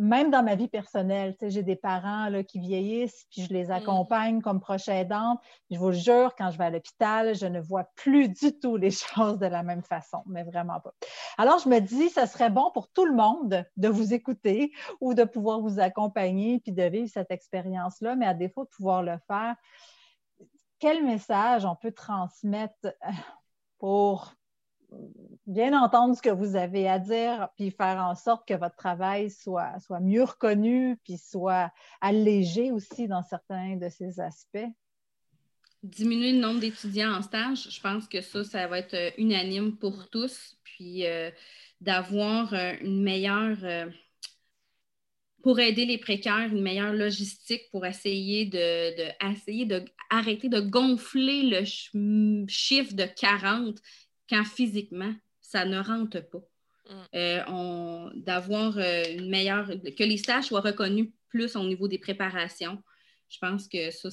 Même 0.00 0.30
dans 0.30 0.44
ma 0.44 0.54
vie 0.54 0.68
personnelle, 0.68 1.34
j'ai 1.42 1.64
des 1.64 1.74
parents 1.74 2.28
là, 2.28 2.44
qui 2.44 2.60
vieillissent, 2.60 3.26
puis 3.32 3.42
je 3.42 3.52
les 3.52 3.66
mm. 3.66 3.72
accompagne 3.72 4.40
comme 4.40 4.60
proche 4.60 4.88
aidante. 4.88 5.40
Je 5.70 5.78
vous 5.78 5.90
jure, 5.90 6.36
quand 6.38 6.52
je 6.52 6.58
vais 6.58 6.66
à 6.66 6.70
l'hôpital, 6.70 7.34
je 7.34 7.46
ne 7.46 7.60
vois 7.60 7.84
plus 7.96 8.28
du 8.40 8.56
tout 8.58 8.76
les 8.76 8.92
choses 8.92 9.38
de 9.38 9.46
la 9.46 9.64
même 9.64 9.82
façon, 9.82 10.22
mais 10.26 10.44
vraiment 10.44 10.78
pas. 10.80 10.94
Alors, 11.36 11.58
je 11.58 11.68
me 11.68 11.80
dis, 11.80 12.10
ce 12.10 12.26
serait 12.26 12.50
bon 12.50 12.70
pour 12.72 12.88
tout 12.88 13.06
le 13.06 13.14
monde 13.14 13.64
de 13.76 13.88
vous 13.88 14.14
écouter 14.14 14.72
ou 15.00 15.14
de 15.14 15.24
pouvoir 15.24 15.60
vous 15.60 15.80
accompagner 15.80 16.60
puis 16.60 16.72
de 16.72 16.84
vivre 16.84 17.08
cette 17.12 17.32
expérience-là, 17.32 18.14
mais 18.14 18.26
à 18.26 18.34
défaut 18.34 18.64
de 18.64 18.70
pouvoir 18.70 19.02
le 19.02 19.18
faire, 19.26 19.56
quel 20.78 21.04
message 21.04 21.64
on 21.64 21.76
peut 21.76 21.92
transmettre 21.92 22.86
euh, 22.86 23.10
pour 23.78 24.34
bien 25.46 25.78
entendre 25.78 26.16
ce 26.16 26.22
que 26.22 26.30
vous 26.30 26.56
avez 26.56 26.88
à 26.88 26.98
dire, 26.98 27.48
puis 27.56 27.70
faire 27.70 27.98
en 27.98 28.14
sorte 28.14 28.46
que 28.48 28.54
votre 28.54 28.76
travail 28.76 29.30
soit, 29.30 29.78
soit 29.80 30.00
mieux 30.00 30.24
reconnu, 30.24 30.96
puis 31.04 31.18
soit 31.18 31.70
allégé 32.00 32.72
aussi 32.72 33.06
dans 33.06 33.22
certains 33.22 33.76
de 33.76 33.88
ces 33.88 34.20
aspects? 34.20 34.66
Diminuer 35.82 36.32
le 36.32 36.40
nombre 36.40 36.60
d'étudiants 36.60 37.12
en 37.12 37.22
stage, 37.22 37.68
je 37.70 37.80
pense 37.80 38.08
que 38.08 38.20
ça, 38.20 38.42
ça 38.44 38.66
va 38.66 38.78
être 38.78 38.94
euh, 38.94 39.10
unanime 39.18 39.76
pour 39.76 40.08
tous, 40.10 40.56
puis 40.64 41.06
euh, 41.06 41.30
d'avoir 41.80 42.52
une 42.80 43.02
meilleure 43.02 43.58
pour 45.48 45.60
aider 45.60 45.86
les 45.86 45.96
précaires, 45.96 46.50
une 46.52 46.60
meilleure 46.60 46.92
logistique 46.92 47.70
pour 47.72 47.86
essayer 47.86 48.44
de, 48.44 49.32
essayer 49.32 49.64
de 49.64 49.82
arrêter 50.10 50.50
de 50.50 50.60
gonfler 50.60 51.40
le 51.44 51.64
chiffre 52.46 52.92
de 52.92 53.04
40 53.04 53.78
quand 54.28 54.44
physiquement, 54.44 55.14
ça 55.40 55.64
ne 55.64 55.80
rentre 55.80 56.20
pas. 56.20 56.42
Mm. 56.90 56.92
Euh, 57.14 58.10
d'avoir 58.16 58.76
euh, 58.76 59.04
une 59.16 59.30
meilleure, 59.30 59.68
que 59.68 60.04
les 60.04 60.18
stages 60.18 60.44
soient 60.44 60.60
reconnus 60.60 61.08
plus 61.30 61.56
au 61.56 61.64
niveau 61.64 61.88
des 61.88 61.98
préparations. 61.98 62.82
Je 63.30 63.38
pense 63.38 63.68
que 63.68 63.90
ça, 63.90 64.10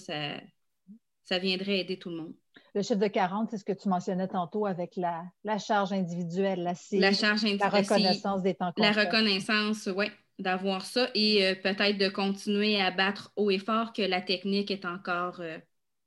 ça, 1.25 1.37
viendrait 1.37 1.79
aider 1.79 1.99
tout 1.99 2.11
le 2.11 2.15
monde. 2.15 2.33
Le 2.73 2.81
chiffre 2.81 3.01
de 3.01 3.07
40, 3.07 3.49
c'est 3.51 3.57
ce 3.57 3.65
que 3.65 3.73
tu 3.73 3.89
mentionnais 3.89 4.29
tantôt 4.29 4.67
avec 4.67 4.95
la, 4.95 5.25
charge 5.57 5.91
individuelle, 5.91 6.63
la, 6.63 6.75
la 6.93 7.11
charge 7.11 7.43
individuelle, 7.43 7.59
la 7.59 7.69
reconnaissance 7.81 8.41
des 8.41 8.53
temps 8.53 8.71
La 8.77 8.93
reconnaissance, 8.93 9.89
oui 9.93 10.05
d'avoir 10.39 10.85
ça 10.85 11.09
et 11.13 11.45
euh, 11.45 11.55
peut-être 11.55 11.97
de 11.97 12.09
continuer 12.09 12.81
à 12.81 12.91
battre 12.91 13.31
haut 13.35 13.51
et 13.51 13.59
fort 13.59 13.93
que 13.93 14.01
la 14.01 14.21
technique 14.21 14.71
est 14.71 14.85
encore 14.85 15.39
euh, 15.39 15.57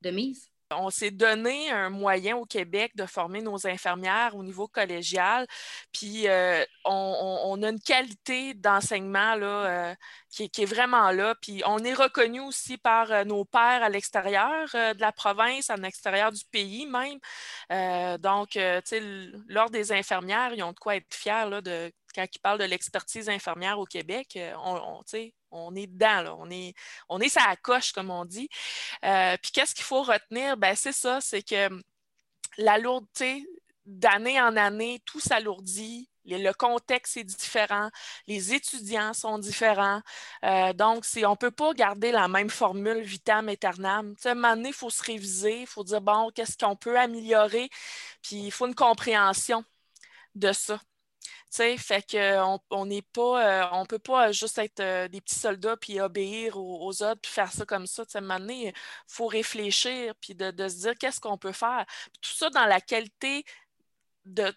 de 0.03 0.11
mise? 0.11 0.51
On 0.71 0.91
s'est 0.91 1.11
donné 1.11 1.71
un 1.71 1.89
moyen 1.89 2.37
au 2.37 2.45
Québec 2.45 2.93
de 2.95 3.07
former 3.07 3.41
nos 3.41 3.67
infirmières 3.67 4.37
au 4.37 4.45
niveau 4.45 4.69
collégial, 4.69 5.47
puis 5.95 6.29
euh, 6.29 6.63
on, 6.85 7.63
a 7.63 7.71
une 7.71 7.81
qualité 7.81 8.53
d'enseignement 8.53 9.35
qui, 10.29 10.45
est 10.45 10.67
vraiment 10.67 11.11
là, 11.11 11.35
puis 11.41 11.63
on 11.65 11.79
est 11.79 11.95
reconnu 11.95 12.41
aussi 12.41 12.77
par 12.77 13.25
nos 13.25 13.47
pairs 13.47 13.83
à 13.83 13.89
l'extérieur 13.89 14.69
de 14.75 15.01
la 15.01 15.11
province, 15.11 15.71
à 15.71 15.77
l'extérieur 15.77 16.33
du 16.33 16.45
pays 16.51 16.87
même. 16.87 17.19
donc, 18.19 18.51
tu 18.51 18.61
sais, 18.85 19.01
lors 19.49 19.71
des 19.71 19.91
infirmières, 19.91 20.53
ils 20.53 20.63
ont 20.63 20.73
de 20.73 20.79
quoi 20.79 20.97
être 20.97 21.15
fiers 21.15 21.49
là, 21.49 21.63
de 21.63 21.91
quand 22.19 22.27
ils 22.35 22.41
parlent 22.41 22.59
de 22.59 22.65
l'expertise 22.65 23.29
infirmière 23.29 23.79
au 23.79 23.85
Québec, 23.85 24.35
euh, 24.37 24.53
on, 24.65 25.03
on 25.53 25.75
est 25.77 25.87
dedans, 25.87 26.37
on 26.41 26.51
est, 26.51 26.75
on 27.09 27.21
est 27.21 27.29
ça 27.29 27.55
coche, 27.63 27.93
comme 27.93 28.11
on 28.11 28.25
dit. 28.25 28.49
Euh, 29.05 29.37
puis 29.41 29.53
qu'est-ce 29.53 29.75
qu'il 29.75 29.85
faut 29.85 30.03
retenir? 30.03 30.57
Ben, 30.57 30.75
c'est 30.75 30.93
ça, 30.93 31.21
c'est 31.21 31.43
que 31.43 31.69
la 32.57 32.79
lourdeur, 32.79 33.39
d'année 33.87 34.41
en 34.41 34.57
année, 34.57 35.01
tout 35.07 35.21
s'alourdit. 35.21 36.11
Le 36.27 36.53
contexte 36.53 37.17
est 37.17 37.25
différent, 37.25 37.89
les 38.27 38.53
étudiants 38.53 39.15
sont 39.15 39.39
différents. 39.39 40.03
Euh, 40.45 40.75
donc, 40.75 41.07
on 41.17 41.31
ne 41.31 41.37
peut 41.37 41.51
pas 41.51 41.73
garder 41.73 42.13
la 42.13 42.29
même 42.29 42.51
formule 42.51 43.01
vitam 43.01 43.49
aeternam. 43.49 44.15
à 44.25 44.31
un 44.31 44.35
moment 44.35 44.57
donné, 44.57 44.69
il 44.71 44.75
faut 44.75 44.91
se 44.91 45.03
réviser, 45.03 45.63
il 45.63 45.67
faut 45.67 45.85
dire, 45.85 46.03
bon, 46.03 46.31
qu'est-ce 46.35 46.59
qu'on 46.59 46.77
peut 46.77 46.99
améliorer? 46.99 47.71
Puis, 48.23 48.37
il 48.47 48.51
faut 48.51 48.67
une 48.67 48.75
compréhension 48.75 49.65
de 50.35 50.53
ça 50.53 50.81
fait 51.51 52.05
qu'on 52.11 52.59
on 52.71 52.87
n'est 52.87 53.03
pas, 53.03 53.65
euh, 53.65 53.69
on 53.73 53.87
peut 53.87 53.99
pas 53.99 54.33
juste 54.33 54.59
être 54.59 54.81
euh, 54.81 55.09
des 55.09 55.21
petits 55.21 55.39
soldats 55.39 55.77
puis 55.77 56.01
obéir 56.01 56.57
aux, 56.57 57.03
autres 57.03 57.21
puis 57.21 57.33
faire 57.33 57.53
ça 57.53 57.65
comme 57.65 57.87
ça. 57.87 58.05
À 58.15 58.19
un 58.19 58.21
moment 58.21 58.41
donné, 58.41 58.69
il 58.69 58.73
faut 59.07 59.27
réfléchir 59.27 60.15
puis 60.21 60.35
de, 60.35 60.51
de 60.51 60.69
se 60.69 60.77
dire 60.81 60.95
qu'est-ce 60.99 61.21
qu'on 61.21 61.39
peut 61.39 61.53
faire. 61.53 61.85
tout 62.21 62.35
ça 62.35 62.51
dans 62.51 62.67
la 62.67 62.81
qualité 62.81 63.45
de 64.35 64.53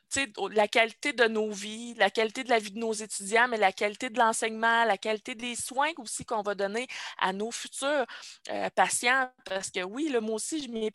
la 0.53 0.67
qualité 0.67 1.13
de 1.13 1.25
nos 1.25 1.51
vies, 1.51 1.93
la 1.95 2.10
qualité 2.10 2.43
de 2.43 2.49
la 2.49 2.60
vie 2.60 2.71
de 2.71 2.79
nos 2.79 2.93
étudiants, 2.93 3.47
mais 3.47 3.57
la 3.57 3.71
qualité 3.71 4.10
de 4.10 4.19
l'enseignement, 4.19 4.86
la 4.86 4.97
qualité 4.97 5.36
des 5.36 5.55
soins 5.55 5.91
aussi 5.97 6.25
qu'on 6.25 6.41
va 6.41 6.55
donner 6.55 6.88
à 7.19 7.34
nos 7.34 7.51
futurs 7.51 8.05
euh, 8.49 8.69
patients. 8.75 9.29
Parce 9.45 9.69
que 9.71 9.84
oui, 9.84 10.10
là, 10.10 10.21
moi 10.21 10.36
aussi, 10.36 10.63
je 10.63 10.69
m'y 10.69 10.91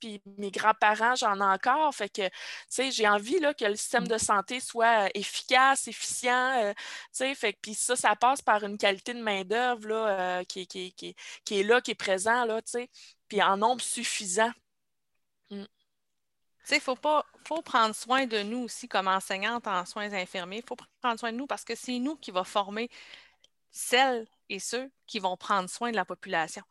puis 0.00 0.22
mes 0.38 0.50
grands-parents, 0.50 1.14
j'en 1.16 1.36
ai 1.40 1.42
encore. 1.42 1.94
Fait 1.94 2.08
que, 2.08 2.26
tu 2.26 2.30
sais, 2.68 2.90
j'ai 2.90 3.08
envie 3.08 3.38
là, 3.40 3.54
que 3.54 3.64
le 3.64 3.76
système 3.76 4.06
de 4.08 4.18
santé 4.18 4.60
soit 4.60 5.08
efficace, 5.14 5.88
efficient. 5.88 6.62
Euh, 6.62 6.72
tu 7.16 7.34
sais, 7.34 7.52
puis 7.60 7.74
ça, 7.74 7.96
ça 7.96 8.16
passe 8.16 8.42
par 8.42 8.64
une 8.64 8.78
qualité 8.78 9.14
de 9.14 9.22
main-d'œuvre 9.22 9.88
euh, 9.90 10.44
qui, 10.44 10.66
qui, 10.66 10.92
qui, 10.94 11.14
qui, 11.44 11.60
est 11.60 11.62
là, 11.64 11.80
qui 11.80 11.92
est 11.92 11.94
présent, 11.94 12.44
là, 12.44 12.62
tu 12.62 12.72
sais, 12.72 12.90
puis 13.28 13.42
en 13.42 13.56
nombre 13.56 13.82
suffisant. 13.82 14.52
Mm. 15.50 15.64
Sais, 16.64 16.76
il 16.76 16.80
faut, 16.80 16.96
pas, 16.96 17.26
faut 17.46 17.62
prendre 17.62 17.94
soin 17.94 18.26
de 18.26 18.42
nous 18.42 18.60
aussi 18.60 18.88
comme 18.88 19.06
enseignante 19.06 19.66
en 19.66 19.84
soins 19.84 20.12
infirmiers. 20.12 20.58
Il 20.58 20.66
faut 20.66 20.76
prendre 21.02 21.20
soin 21.20 21.30
de 21.30 21.36
nous 21.36 21.46
parce 21.46 21.64
que 21.64 21.74
c'est 21.74 21.98
nous 21.98 22.16
qui 22.16 22.30
va 22.30 22.42
former 22.44 22.88
celles 23.70 24.26
et 24.48 24.58
ceux 24.58 24.90
qui 25.06 25.18
vont 25.18 25.36
prendre 25.36 25.68
soin 25.68 25.90
de 25.90 25.96
la 25.96 26.04
population. 26.06 26.62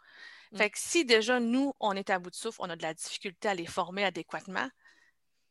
Mm. 0.51 0.57
Fait 0.57 0.69
que 0.71 0.79
si 0.79 1.05
déjà 1.05 1.39
nous, 1.39 1.73
on 1.79 1.93
est 1.93 2.09
à 2.09 2.19
bout 2.19 2.31
de 2.31 2.35
souffle, 2.35 2.59
on 2.61 2.69
a 2.69 2.75
de 2.75 2.81
la 2.81 2.93
difficulté 2.93 3.49
à 3.49 3.53
les 3.53 3.67
former 3.67 4.03
adéquatement, 4.05 4.67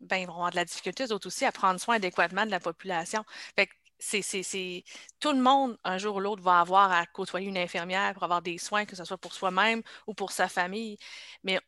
ben, 0.00 0.16
ils 0.16 0.26
vont 0.26 0.34
avoir 0.34 0.50
de 0.50 0.56
la 0.56 0.64
difficulté, 0.64 1.04
eux 1.04 1.12
autres 1.12 1.28
aussi, 1.28 1.44
à 1.44 1.52
prendre 1.52 1.80
soin 1.80 1.96
adéquatement 1.96 2.44
de 2.44 2.50
la 2.50 2.60
population. 2.60 3.24
Fait 3.54 3.68
que 3.68 3.72
c'est, 3.98 4.84
tout 5.20 5.32
le 5.32 5.40
monde, 5.40 5.78
un 5.84 5.98
jour 5.98 6.16
ou 6.16 6.20
l'autre, 6.20 6.42
va 6.42 6.60
avoir 6.60 6.90
à 6.90 7.06
côtoyer 7.06 7.48
une 7.48 7.58
infirmière 7.58 8.14
pour 8.14 8.24
avoir 8.24 8.42
des 8.42 8.58
soins, 8.58 8.84
que 8.84 8.96
ce 8.96 9.04
soit 9.04 9.18
pour 9.18 9.32
soi-même 9.32 9.82
ou 10.08 10.14
pour 10.14 10.32
sa 10.32 10.48
famille. 10.48 10.98
Mais 11.44 11.60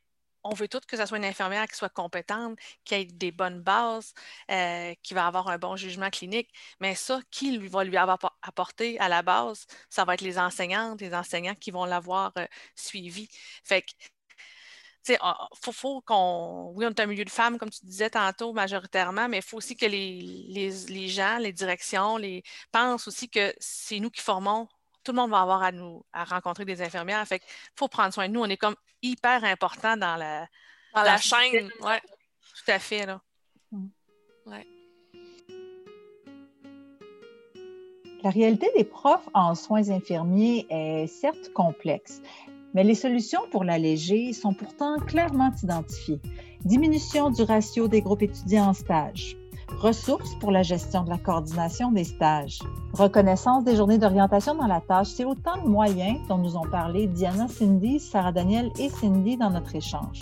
on 0.44 0.54
veut 0.54 0.68
tout 0.68 0.80
que 0.86 0.96
ce 0.96 1.06
soit 1.06 1.18
une 1.18 1.24
infirmière 1.24 1.66
qui 1.66 1.76
soit 1.76 1.88
compétente, 1.88 2.58
qui 2.84 2.94
ait 2.94 3.04
des 3.06 3.32
bonnes 3.32 3.60
bases, 3.62 4.14
euh, 4.50 4.94
qui 5.02 5.14
va 5.14 5.26
avoir 5.26 5.48
un 5.48 5.58
bon 5.58 5.76
jugement 5.76 6.10
clinique. 6.10 6.50
Mais 6.80 6.94
ça, 6.94 7.20
qui 7.30 7.56
lui 7.56 7.68
va 7.68 7.84
lui 7.84 7.96
avoir 7.96 8.18
apporté 8.42 8.98
à 9.00 9.08
la 9.08 9.22
base, 9.22 9.66
ça 9.90 10.04
va 10.04 10.14
être 10.14 10.20
les 10.22 10.38
enseignantes, 10.38 11.00
les 11.00 11.14
enseignants 11.14 11.54
qui 11.54 11.70
vont 11.70 11.84
l'avoir 11.84 12.32
euh, 12.38 12.46
suivi. 12.76 13.28
Fait 13.64 13.82
que, 13.82 13.92
il 15.08 15.18
ah, 15.20 15.48
faut, 15.62 16.00
qu'on. 16.02 16.72
Oui, 16.74 16.86
on 16.86 16.90
est 16.90 17.00
un 17.00 17.06
milieu 17.06 17.24
de 17.24 17.30
femmes, 17.30 17.58
comme 17.58 17.70
tu 17.70 17.84
disais 17.84 18.10
tantôt, 18.10 18.52
majoritairement, 18.52 19.28
mais 19.28 19.38
il 19.38 19.42
faut 19.42 19.58
aussi 19.58 19.76
que 19.76 19.86
les, 19.86 21.08
gens, 21.08 21.38
les 21.38 21.52
directions, 21.52 22.16
les 22.16 22.42
pensent 22.72 23.06
aussi 23.08 23.28
que 23.28 23.54
c'est 23.58 24.00
nous 24.00 24.10
qui 24.10 24.22
formons 24.22 24.68
tout 25.04 25.12
le 25.12 25.16
monde 25.16 25.30
va 25.30 25.42
avoir 25.42 25.62
à 25.62 25.70
nous 25.70 26.04
à 26.12 26.24
rencontrer 26.24 26.64
des 26.64 26.82
infirmières. 26.82 27.24
Fait 27.26 27.38
qu'il 27.38 27.48
faut 27.76 27.88
prendre 27.88 28.12
soin 28.12 28.28
de 28.28 28.32
nous. 28.32 28.40
On 28.40 28.48
est 28.48 28.56
comme 28.56 28.76
hyper 29.02 29.44
important 29.44 29.96
dans 29.96 30.16
la, 30.16 30.46
dans 30.94 31.02
la 31.02 31.18
chaîne. 31.18 31.70
Ouais. 31.80 32.00
Tout 32.00 32.70
à 32.70 32.78
fait. 32.78 33.06
Là. 33.06 33.20
Mm. 33.70 33.88
La 38.22 38.30
réalité 38.30 38.70
des 38.74 38.84
profs 38.84 39.28
en 39.34 39.54
soins 39.54 39.90
infirmiers 39.90 40.66
est 40.70 41.06
certes 41.06 41.52
complexe, 41.52 42.22
mais 42.72 42.82
les 42.82 42.94
solutions 42.94 43.42
pour 43.50 43.64
l'alléger 43.64 44.32
sont 44.32 44.54
pourtant 44.54 44.98
clairement 44.98 45.52
identifiées. 45.62 46.20
Diminution 46.64 47.30
du 47.30 47.42
ratio 47.42 47.86
des 47.86 48.00
groupes 48.00 48.22
étudiants 48.22 48.68
en 48.68 48.72
stage, 48.72 49.36
ressources 49.68 50.34
pour 50.36 50.50
la 50.50 50.62
gestion 50.62 51.04
de 51.04 51.10
la 51.10 51.18
coordination 51.18 51.92
des 51.92 52.04
stages, 52.04 52.58
reconnaissance 52.92 53.64
des 53.64 53.76
journées 53.76 53.98
d'orientation 53.98 54.54
dans 54.54 54.66
la 54.66 54.80
tâche, 54.80 55.08
c'est 55.08 55.24
autant 55.24 55.62
de 55.62 55.68
moyens 55.68 56.18
dont 56.28 56.38
nous 56.38 56.56
ont 56.56 56.68
parlé 56.70 57.06
Diana, 57.06 57.48
Cindy, 57.48 58.00
Sarah 58.00 58.32
Daniel 58.32 58.70
et 58.78 58.88
Cindy 58.88 59.36
dans 59.36 59.50
notre 59.50 59.74
échange. 59.74 60.20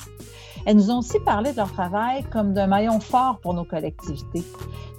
Elles 0.64 0.76
nous 0.76 0.90
ont 0.90 0.98
aussi 0.98 1.18
parlé 1.20 1.52
de 1.52 1.57
leur 1.57 1.72
travail 1.72 2.24
comme 2.31 2.52
d'un 2.52 2.68
maillon 2.68 3.00
fort 3.00 3.40
pour 3.40 3.52
nos 3.55 3.64
collectivités, 3.64 4.44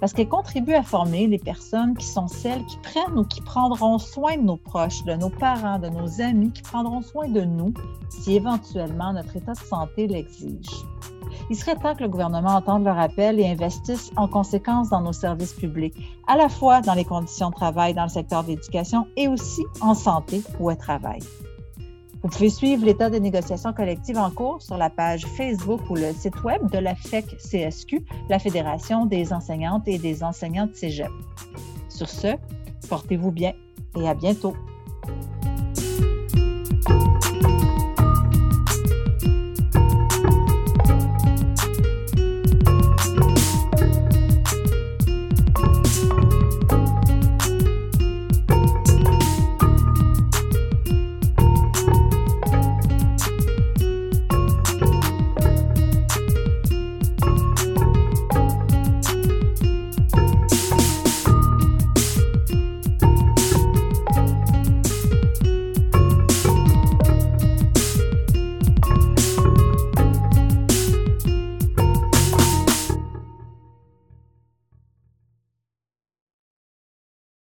parce 0.00 0.12
qu'elles 0.12 0.28
contribuent 0.28 0.74
à 0.74 0.82
former 0.82 1.26
les 1.26 1.38
personnes 1.38 1.96
qui 1.96 2.06
sont 2.06 2.28
celles 2.28 2.64
qui 2.66 2.76
prennent 2.78 3.18
ou 3.18 3.24
qui 3.24 3.40
prendront 3.40 3.98
soin 3.98 4.36
de 4.36 4.42
nos 4.42 4.56
proches, 4.56 5.04
de 5.04 5.14
nos 5.14 5.30
parents, 5.30 5.78
de 5.78 5.88
nos 5.88 6.20
amis, 6.20 6.50
qui 6.52 6.62
prendront 6.62 7.00
soin 7.00 7.28
de 7.28 7.40
nous 7.40 7.72
si 8.10 8.36
éventuellement 8.36 9.12
notre 9.12 9.36
état 9.36 9.52
de 9.52 9.58
santé 9.58 10.06
l'exige. 10.06 10.84
Il 11.50 11.56
serait 11.56 11.76
temps 11.76 11.94
que 11.94 12.02
le 12.02 12.08
gouvernement 12.08 12.56
entende 12.56 12.84
leur 12.84 12.98
appel 12.98 13.40
et 13.40 13.46
investisse 13.46 14.10
en 14.16 14.28
conséquence 14.28 14.90
dans 14.90 15.00
nos 15.00 15.12
services 15.12 15.52
publics, 15.52 15.94
à 16.26 16.36
la 16.36 16.48
fois 16.48 16.80
dans 16.80 16.94
les 16.94 17.04
conditions 17.04 17.50
de 17.50 17.54
travail 17.54 17.94
dans 17.94 18.04
le 18.04 18.08
secteur 18.08 18.44
de 18.44 18.48
l'éducation 18.48 19.06
et 19.16 19.28
aussi 19.28 19.62
en 19.80 19.94
santé 19.94 20.42
ou 20.58 20.70
au 20.70 20.74
travail. 20.74 21.20
Vous 22.24 22.30
pouvez 22.30 22.48
suivre 22.48 22.86
l'état 22.86 23.10
des 23.10 23.20
négociations 23.20 23.74
collectives 23.74 24.16
en 24.16 24.30
cours 24.30 24.62
sur 24.62 24.78
la 24.78 24.88
page 24.88 25.26
Facebook 25.36 25.82
ou 25.90 25.94
le 25.94 26.10
site 26.14 26.42
web 26.42 26.70
de 26.70 26.78
la 26.78 26.94
FEC 26.94 27.36
CSQ, 27.36 28.02
la 28.30 28.38
Fédération 28.38 29.04
des 29.04 29.34
enseignantes 29.34 29.86
et 29.86 29.98
des 29.98 30.24
enseignants 30.24 30.66
de 30.66 30.74
cégep. 30.74 31.10
Sur 31.90 32.08
ce, 32.08 32.28
portez-vous 32.88 33.30
bien 33.30 33.52
et 33.94 34.08
à 34.08 34.14
bientôt. 34.14 34.54